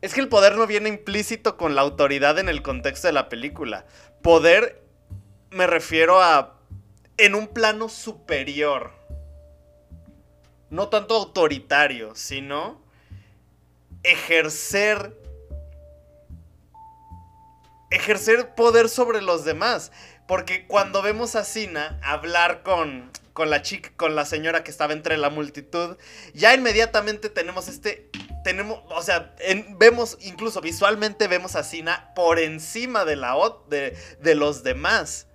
[0.00, 3.28] Es que el poder no viene implícito con la autoridad en el contexto de la
[3.28, 3.84] película.
[4.22, 4.82] Poder
[5.50, 6.58] me refiero a.
[7.16, 8.92] en un plano superior.
[10.70, 12.82] No tanto autoritario, sino.
[14.02, 15.16] ejercer.
[17.90, 19.90] ejercer poder sobre los demás.
[20.26, 24.92] Porque cuando vemos a Sina hablar con, con la chica, con la señora que estaba
[24.92, 25.96] entre la multitud,
[26.34, 28.10] ya inmediatamente tenemos este.
[28.42, 29.36] Tenemos, o sea,
[29.78, 33.36] vemos, incluso visualmente vemos a Sina por encima de, la,
[33.68, 35.28] de, de los demás.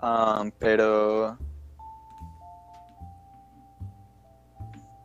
[0.00, 1.36] Ah, pero...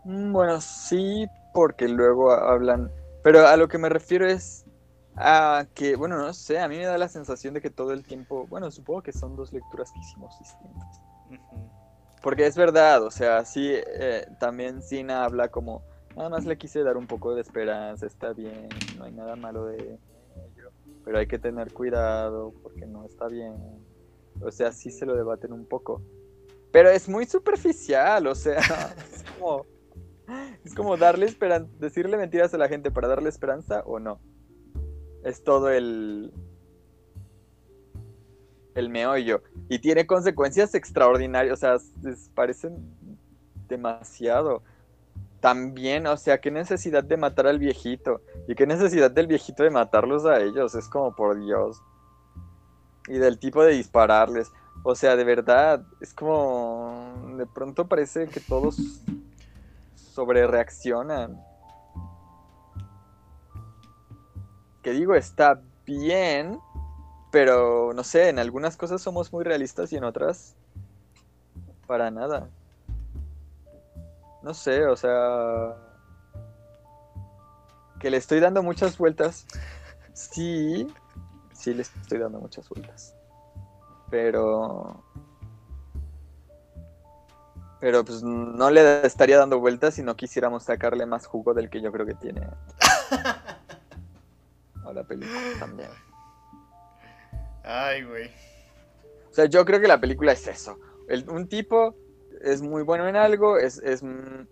[0.06, 2.92] Mm, Bueno, sí, porque luego hablan...
[3.24, 4.63] Pero a lo que me refiero es
[5.16, 8.04] a que, bueno, no sé, a mí me da la sensación de que todo el
[8.04, 11.02] tiempo, bueno, supongo que son dos lecturas que hicimos distintas.
[12.22, 15.84] Porque es verdad, o sea, sí, eh, también Sina habla como,
[16.16, 19.66] nada más le quise dar un poco de esperanza, está bien, no hay nada malo
[19.66, 20.72] de ello,
[21.04, 23.56] pero hay que tener cuidado porque no está bien.
[24.42, 26.02] O sea, sí se lo debaten un poco.
[26.72, 28.58] Pero es muy superficial, o sea,
[29.14, 29.66] es como,
[30.64, 34.20] es como darle esperanza, decirle mentiras a la gente para darle esperanza o no.
[35.24, 36.32] Es todo el,
[38.76, 39.42] el meollo.
[39.70, 41.76] Y tiene consecuencias extraordinarias, o sea,
[42.10, 42.76] es- parecen
[43.68, 44.64] demasiado.
[45.40, 48.22] También, o sea, qué necesidad de matar al viejito.
[48.48, 50.74] Y qué necesidad del viejito de matarlos a ellos.
[50.76, 51.82] Es como por Dios.
[53.08, 54.52] Y del tipo de dispararles.
[54.84, 57.36] O sea, de verdad, es como.
[57.38, 58.78] De pronto parece que todos
[59.96, 61.40] sobre reaccionan.
[64.84, 66.60] Que digo, está bien,
[67.32, 70.56] pero no sé, en algunas cosas somos muy realistas y en otras
[71.88, 72.50] para nada.
[74.44, 75.76] No sé, o sea,
[78.00, 79.48] que le estoy dando muchas vueltas.
[80.14, 80.86] Sí,
[81.54, 83.16] sí le estoy dando muchas vueltas.
[84.10, 85.02] Pero
[87.80, 91.82] pero pues no le estaría dando vueltas si no quisiéramos sacarle más jugo del que
[91.82, 92.48] yo creo que tiene
[94.94, 95.90] a la película también.
[97.64, 98.28] Ay, güey.
[99.30, 100.78] O sea, yo creo que la película es eso.
[101.08, 101.96] El- un tipo
[102.42, 104.04] es muy bueno en algo, es, es,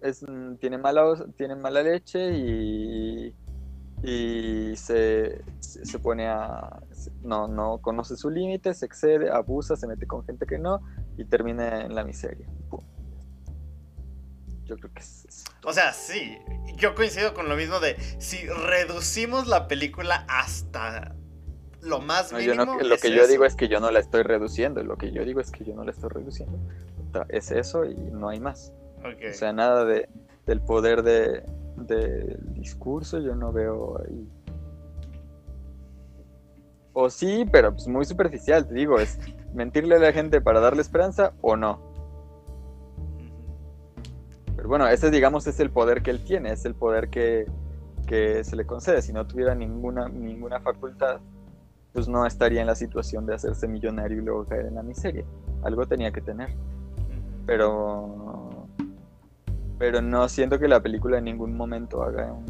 [0.01, 0.25] es,
[0.59, 1.03] tiene, mala,
[1.35, 3.35] tiene mala leche y,
[4.01, 6.81] y se, se pone a...
[7.21, 10.79] No, no conoce su límite, se excede, abusa, se mete con gente que no
[11.17, 12.47] y termina en la miseria.
[12.69, 12.81] Pum.
[14.65, 15.50] Yo creo que es eso.
[15.63, 16.37] O sea, sí,
[16.77, 21.15] yo coincido con lo mismo de si reducimos la película hasta
[21.81, 22.77] lo más No, yo mínimo.
[22.77, 23.31] no- lo es que yo eso.
[23.31, 25.73] digo es que yo no la estoy reduciendo, lo que yo digo es que yo
[25.75, 26.57] no la estoy reduciendo.
[27.29, 28.71] Es eso y no hay más.
[29.03, 30.07] O sea, nada de,
[30.45, 31.43] del poder de,
[31.75, 34.27] del discurso, yo no veo ahí.
[36.93, 39.17] O sí, pero pues muy superficial, te digo, es
[39.53, 41.90] mentirle a la gente para darle esperanza o no.
[44.61, 47.47] Pero bueno, ese digamos es el poder que él tiene, es el poder que,
[48.05, 49.01] que se le concede.
[49.01, 51.19] Si no tuviera ninguna, ninguna facultad,
[51.93, 55.25] pues no estaría en la situación de hacerse millonario y luego caer en la miseria.
[55.63, 56.49] Algo tenía que tener.
[57.47, 58.67] Pero
[59.79, 62.45] pero no siento que la película en ningún momento haga un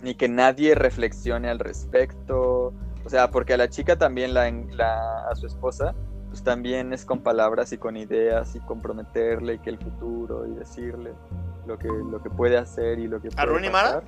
[0.00, 2.72] ni que nadie reflexione al respecto
[3.04, 5.92] o sea porque a la chica también la, la- a su esposa
[6.28, 10.54] pues también es con palabras y con ideas y comprometerle y que el futuro y
[10.54, 11.14] decirle
[11.66, 14.00] lo que lo que puede hacer y lo que puede Mara?
[14.00, 14.04] pasar.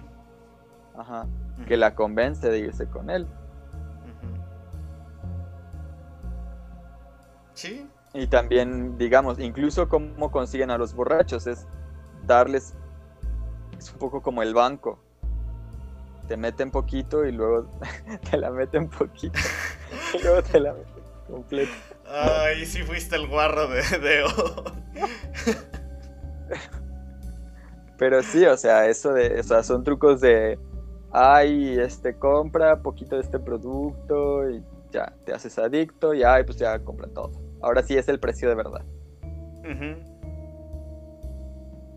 [0.97, 1.27] ajá
[1.67, 3.27] que la convence de irse con él.
[7.55, 7.89] Sí.
[8.15, 11.67] Y también, digamos, incluso cómo consiguen a los borrachos es
[12.27, 12.75] darles,
[13.79, 14.99] es un poco como el banco.
[16.27, 17.69] Te meten poquito y luego
[18.31, 19.39] te la meten poquito.
[20.15, 21.73] Y luego te la meten completa.
[22.13, 24.25] Ay, sí fuiste el guarro de, de.
[27.99, 30.59] Pero sí, o sea, eso de, o sea, son trucos de,
[31.13, 36.57] ay, este, compra poquito de este producto y ya, te haces adicto y ay, pues
[36.57, 37.31] ya compra todo.
[37.61, 38.85] Ahora sí es el precio de verdad.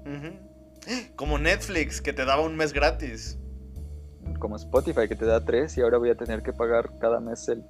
[1.15, 3.39] Como Netflix, que te daba un mes gratis.
[4.39, 7.47] Como Spotify que te da tres y ahora voy a tener que pagar cada mes
[7.47, 7.63] el,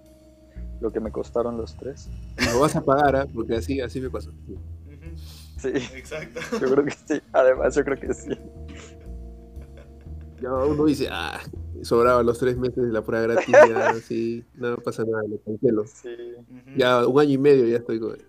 [0.84, 2.10] lo que me costaron los tres.
[2.52, 3.28] Lo vas a pagar, ¿ah?
[3.34, 4.32] porque así, así me pasó.
[5.58, 6.42] Sí, Exacto.
[6.60, 7.22] yo creo que sí.
[7.32, 8.38] Además, yo creo que sí.
[10.42, 11.40] Ya uno dice, ah,
[11.84, 15.86] sobraban los tres meses de la prueba gratis, ya, sí, no pasa nada, lo cancelo.
[15.88, 16.10] Sí.
[16.76, 18.18] Ya un año y medio ya estoy con...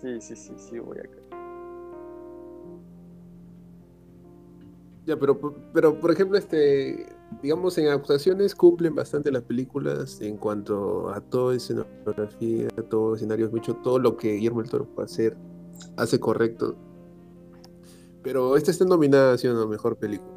[0.00, 1.24] Sí, sí, sí, sí, voy a caer.
[5.04, 5.40] Ya, pero,
[5.74, 11.54] pero por ejemplo, este, digamos, en actuaciones cumplen bastante las películas en cuanto a toda
[11.56, 15.36] escenografía, todo escenarios, mucho, todo lo que Guillermo del Toro puede hacer,
[15.96, 16.76] hace correcto.
[18.22, 20.30] Pero esta está nominada a la mejor película.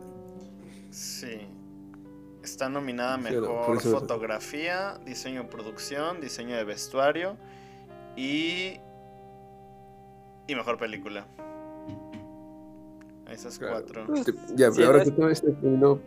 [0.90, 1.48] Sí.
[2.44, 7.38] Está nominada a Sí, no, mejor eso- fotografía, diseño de producción, diseño de vestuario
[8.16, 8.78] y.
[10.48, 11.26] y mejor película.
[13.28, 13.74] A esas Claro.
[13.86, 14.14] cuatro.
[14.16, 16.00] Este, ya, Sí, pero ahora no que es- todo este terminó,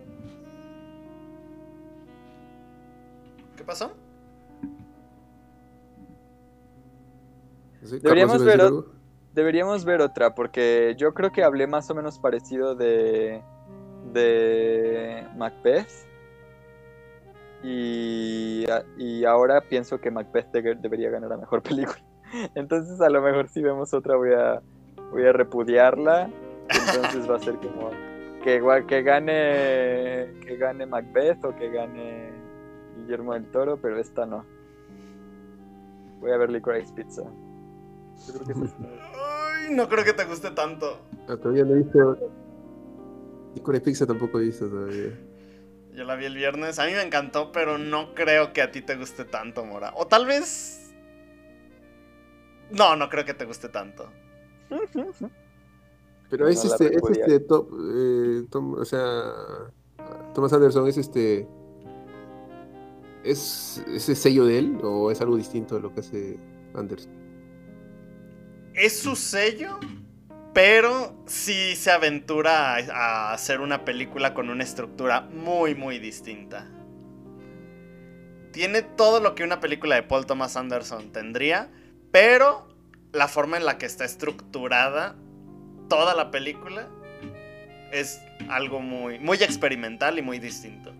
[3.64, 3.92] ¿Qué pasó?
[7.80, 8.94] Deberíamos Carlos, ¿ibas a decir ver?
[9.32, 13.42] Deberíamos ver otra, porque yo creo que hablé más o menos parecido de,
[14.12, 15.88] de Macbeth.
[17.62, 18.66] Y,
[18.98, 21.98] y ahora pienso que Macbeth de- debería ganar la mejor película.
[22.54, 24.60] Entonces a lo mejor si vemos otra voy a,
[25.10, 26.28] voy a repudiarla.
[26.68, 27.90] Entonces va a ser como
[28.42, 32.30] que, igual- que gane que gane Macbeth o que gane
[33.04, 34.44] Guillermo del Toro, pero esta no.
[36.20, 37.22] Voy a ver Licorice Pizza.
[37.22, 41.00] Yo creo que es- Ay, no creo que te guste tanto.
[41.28, 42.18] Ah, todavía no he visto.
[43.62, 45.10] Con Pizza tampoco he visto todavía.
[45.94, 46.78] Yo la vi el viernes.
[46.78, 49.92] A mí me encantó, pero no creo que a ti te guste tanto, Mora.
[49.96, 50.92] O tal vez.
[52.70, 54.08] No, no creo que te guste tanto.
[56.30, 59.22] Pero es No este, es este, eh, Tom- o sea,
[60.34, 61.46] Thomas Anderson es este,
[63.24, 66.38] es ese sello de él o es algo distinto a lo que hace
[66.74, 67.12] Anderson.
[68.74, 69.78] Es su sello,
[70.52, 76.68] pero sí se aventura a hacer una película con una estructura muy, muy distinta.
[78.52, 81.70] Tiene todo lo que una película de Paul Thomas Anderson tendría,
[82.12, 82.68] pero
[83.12, 85.16] la forma en la que está estructurada
[85.88, 86.88] toda la película
[87.92, 90.93] es algo muy, muy experimental y muy distinto.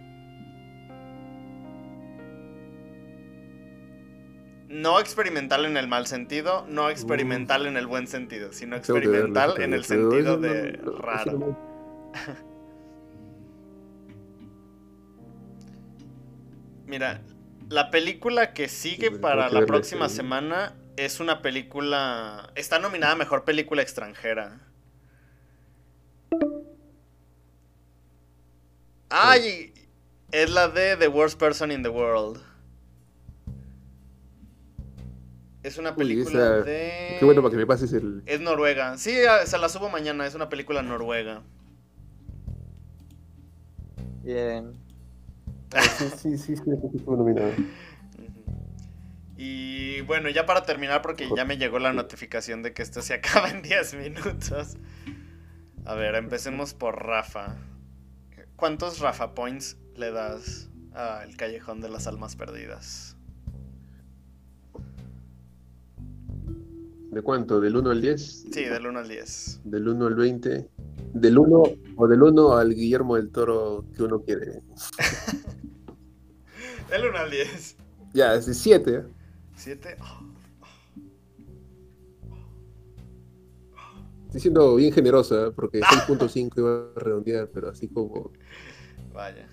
[4.75, 9.73] No experimental en el mal sentido, no experimental en el buen sentido, sino experimental en
[9.73, 11.57] el sentido de raro.
[16.87, 17.23] Mira,
[17.69, 22.51] la película que sigue para la próxima semana es una película.
[22.57, 24.59] Está nominada a mejor película extranjera.
[29.09, 29.73] ¡Ay!
[30.33, 32.54] Es la de The Worst Person in the World.
[35.65, 37.17] Es una Uy, película esa- de.
[37.19, 38.23] Qué bueno para que me pases el.
[38.27, 38.97] Es Noruega.
[38.99, 40.27] Sí, se la subo mañana.
[40.27, 41.43] Es una película noruega.
[44.23, 44.73] Bien.
[45.75, 47.65] Sí, sí, sí, sí, sí.
[49.37, 53.15] Y bueno, ya para terminar, porque ya me llegó la notificación de que esto se
[53.15, 54.77] acaba en 10 minutos.
[55.85, 57.57] A ver, empecemos por Rafa.
[58.55, 63.14] ¿Cuántos Rafa Points le das al Callejón de las Almas Perdidas?
[67.15, 67.61] ¿De cuánto?
[67.61, 68.47] ¿Del 1 al 10?
[68.51, 69.61] Sí, del 1 al 10.
[69.63, 70.69] Del 1 al 20.
[71.13, 71.63] Del 1
[71.97, 74.63] o del 1 al Guillermo del Toro que uno quiere.
[76.91, 77.77] Del 1 al 10.
[78.15, 79.05] Ya, es de 7.
[79.55, 79.97] 7.
[84.25, 88.33] Estoy siendo bien generosa porque 6.5 iba a redondear, pero así como.
[89.13, 89.49] Vaya.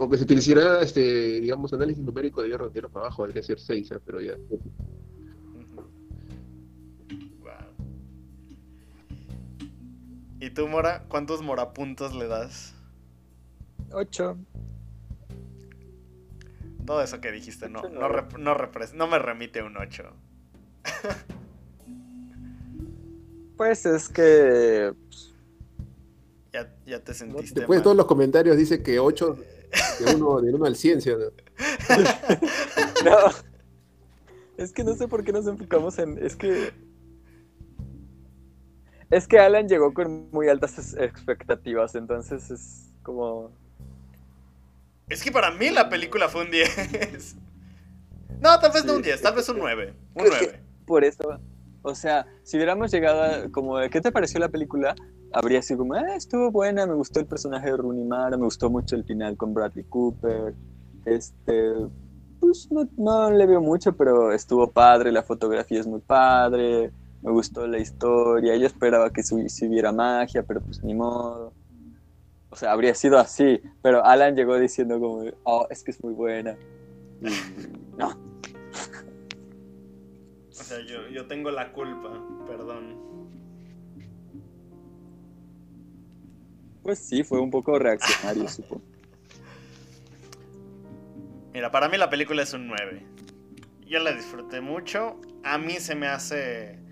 [0.00, 4.00] Aunque se utilizara, este, digamos, análisis numérico, debería redondearlo para abajo, debería ser 6, ¿eh?
[4.04, 4.34] pero ya.
[10.40, 11.04] ¿Y tú, Mora?
[11.08, 12.74] ¿Cuántos morapuntos le das?
[13.92, 14.36] Ocho.
[16.84, 18.08] Todo eso que dijiste no, Ocho, no, no.
[18.08, 20.04] rep- no, repres- no me remite un 8.
[23.56, 24.92] Pues es que.
[26.52, 29.36] Ya, ya te sentiste Después de todos los comentarios dice que 8
[30.06, 31.10] de 1 del 1 al 100, ¿sí?
[33.04, 33.16] No.
[34.56, 36.16] Es que no sé por qué nos enfocamos en.
[36.24, 36.72] Es que.
[39.10, 43.50] Es que Alan llegó con muy altas expectativas, entonces es como.
[45.08, 47.36] Es que para mí la película fue un 10.
[48.40, 49.94] No, tal vez no un 10, tal vez un 9.
[50.14, 50.60] Un Creo que- 9.
[50.86, 51.40] Por eso.
[51.82, 53.48] O sea, si hubiéramos llegado a.
[53.50, 54.94] Como, ¿qué te pareció la película?
[55.32, 58.70] habría sido como, ah, estuvo buena, me gustó el personaje de Rooney Mara, me gustó
[58.70, 60.54] mucho el final con Bradley Cooper.
[61.04, 61.72] Este,
[62.40, 66.90] pues no, no le veo mucho, pero estuvo padre, la fotografía es muy padre,
[67.26, 71.52] me gustó la historia, yo esperaba que si si hubiera magia, pero pues ni modo.
[72.50, 76.14] O sea, habría sido así, pero Alan llegó diciendo como, oh, es que es muy
[76.14, 76.56] buena.
[77.20, 77.26] Y
[77.98, 78.08] no,
[80.48, 83.04] O sea, yo, yo tengo la culpa, perdón.
[86.86, 88.84] pues sí, fue un poco reaccionario, supongo.
[91.52, 93.04] Mira, para mí la película es un 9.
[93.88, 95.20] Yo la disfruté mucho.
[95.42, 96.85] A mí se me hace.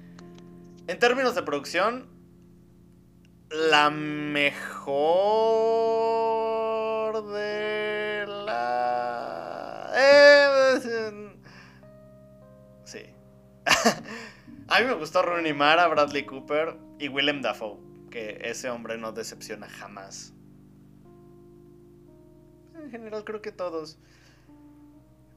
[0.86, 2.06] En términos de producción,
[3.50, 4.84] la mejor
[7.32, 9.90] de la.
[9.96, 10.78] Eh,
[12.84, 13.00] sí.
[14.68, 17.78] A mí me gustó Rooney Mara, Bradley Cooper y Willem Dafoe.
[18.10, 20.34] Que ese hombre no decepciona jamás.
[22.74, 23.98] En general, creo que todos.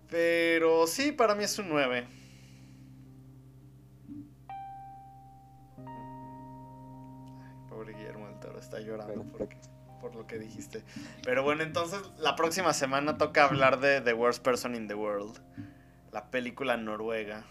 [0.09, 2.16] Pero sí, para mí es un 9.
[8.67, 9.47] Está llorando por,
[10.01, 10.83] por lo que dijiste.
[11.23, 15.37] Pero bueno, entonces la próxima semana toca hablar de The Worst Person in the World,
[16.11, 17.43] la película noruega.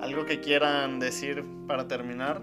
[0.00, 2.42] ¿Algo que quieran decir para terminar?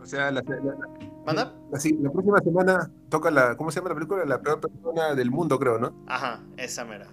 [0.00, 0.88] O sea, la, la- la-
[1.24, 1.54] ¿Manda?
[1.70, 4.24] la- sí, la próxima semana toca la, ¿cómo se llama la película?
[4.24, 5.94] La peor persona del mundo, creo, ¿no?
[6.08, 7.06] Ajá, esa mera.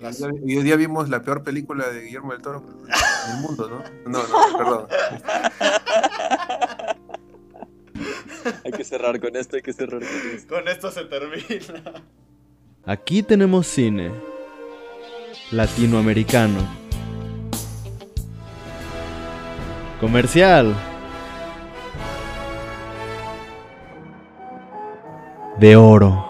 [0.00, 4.10] Y Las- hoy día vimos la peor película de Guillermo del Toro del mundo, ¿no?
[4.10, 4.86] No, no, perdón.
[8.64, 10.54] Hay que cerrar con esto, hay que cerrar con esto.
[10.54, 12.02] Con esto se termina.
[12.86, 14.10] Aquí tenemos cine.
[15.50, 16.58] Latinoamericano.
[20.00, 20.74] Comercial.
[25.58, 26.29] De oro.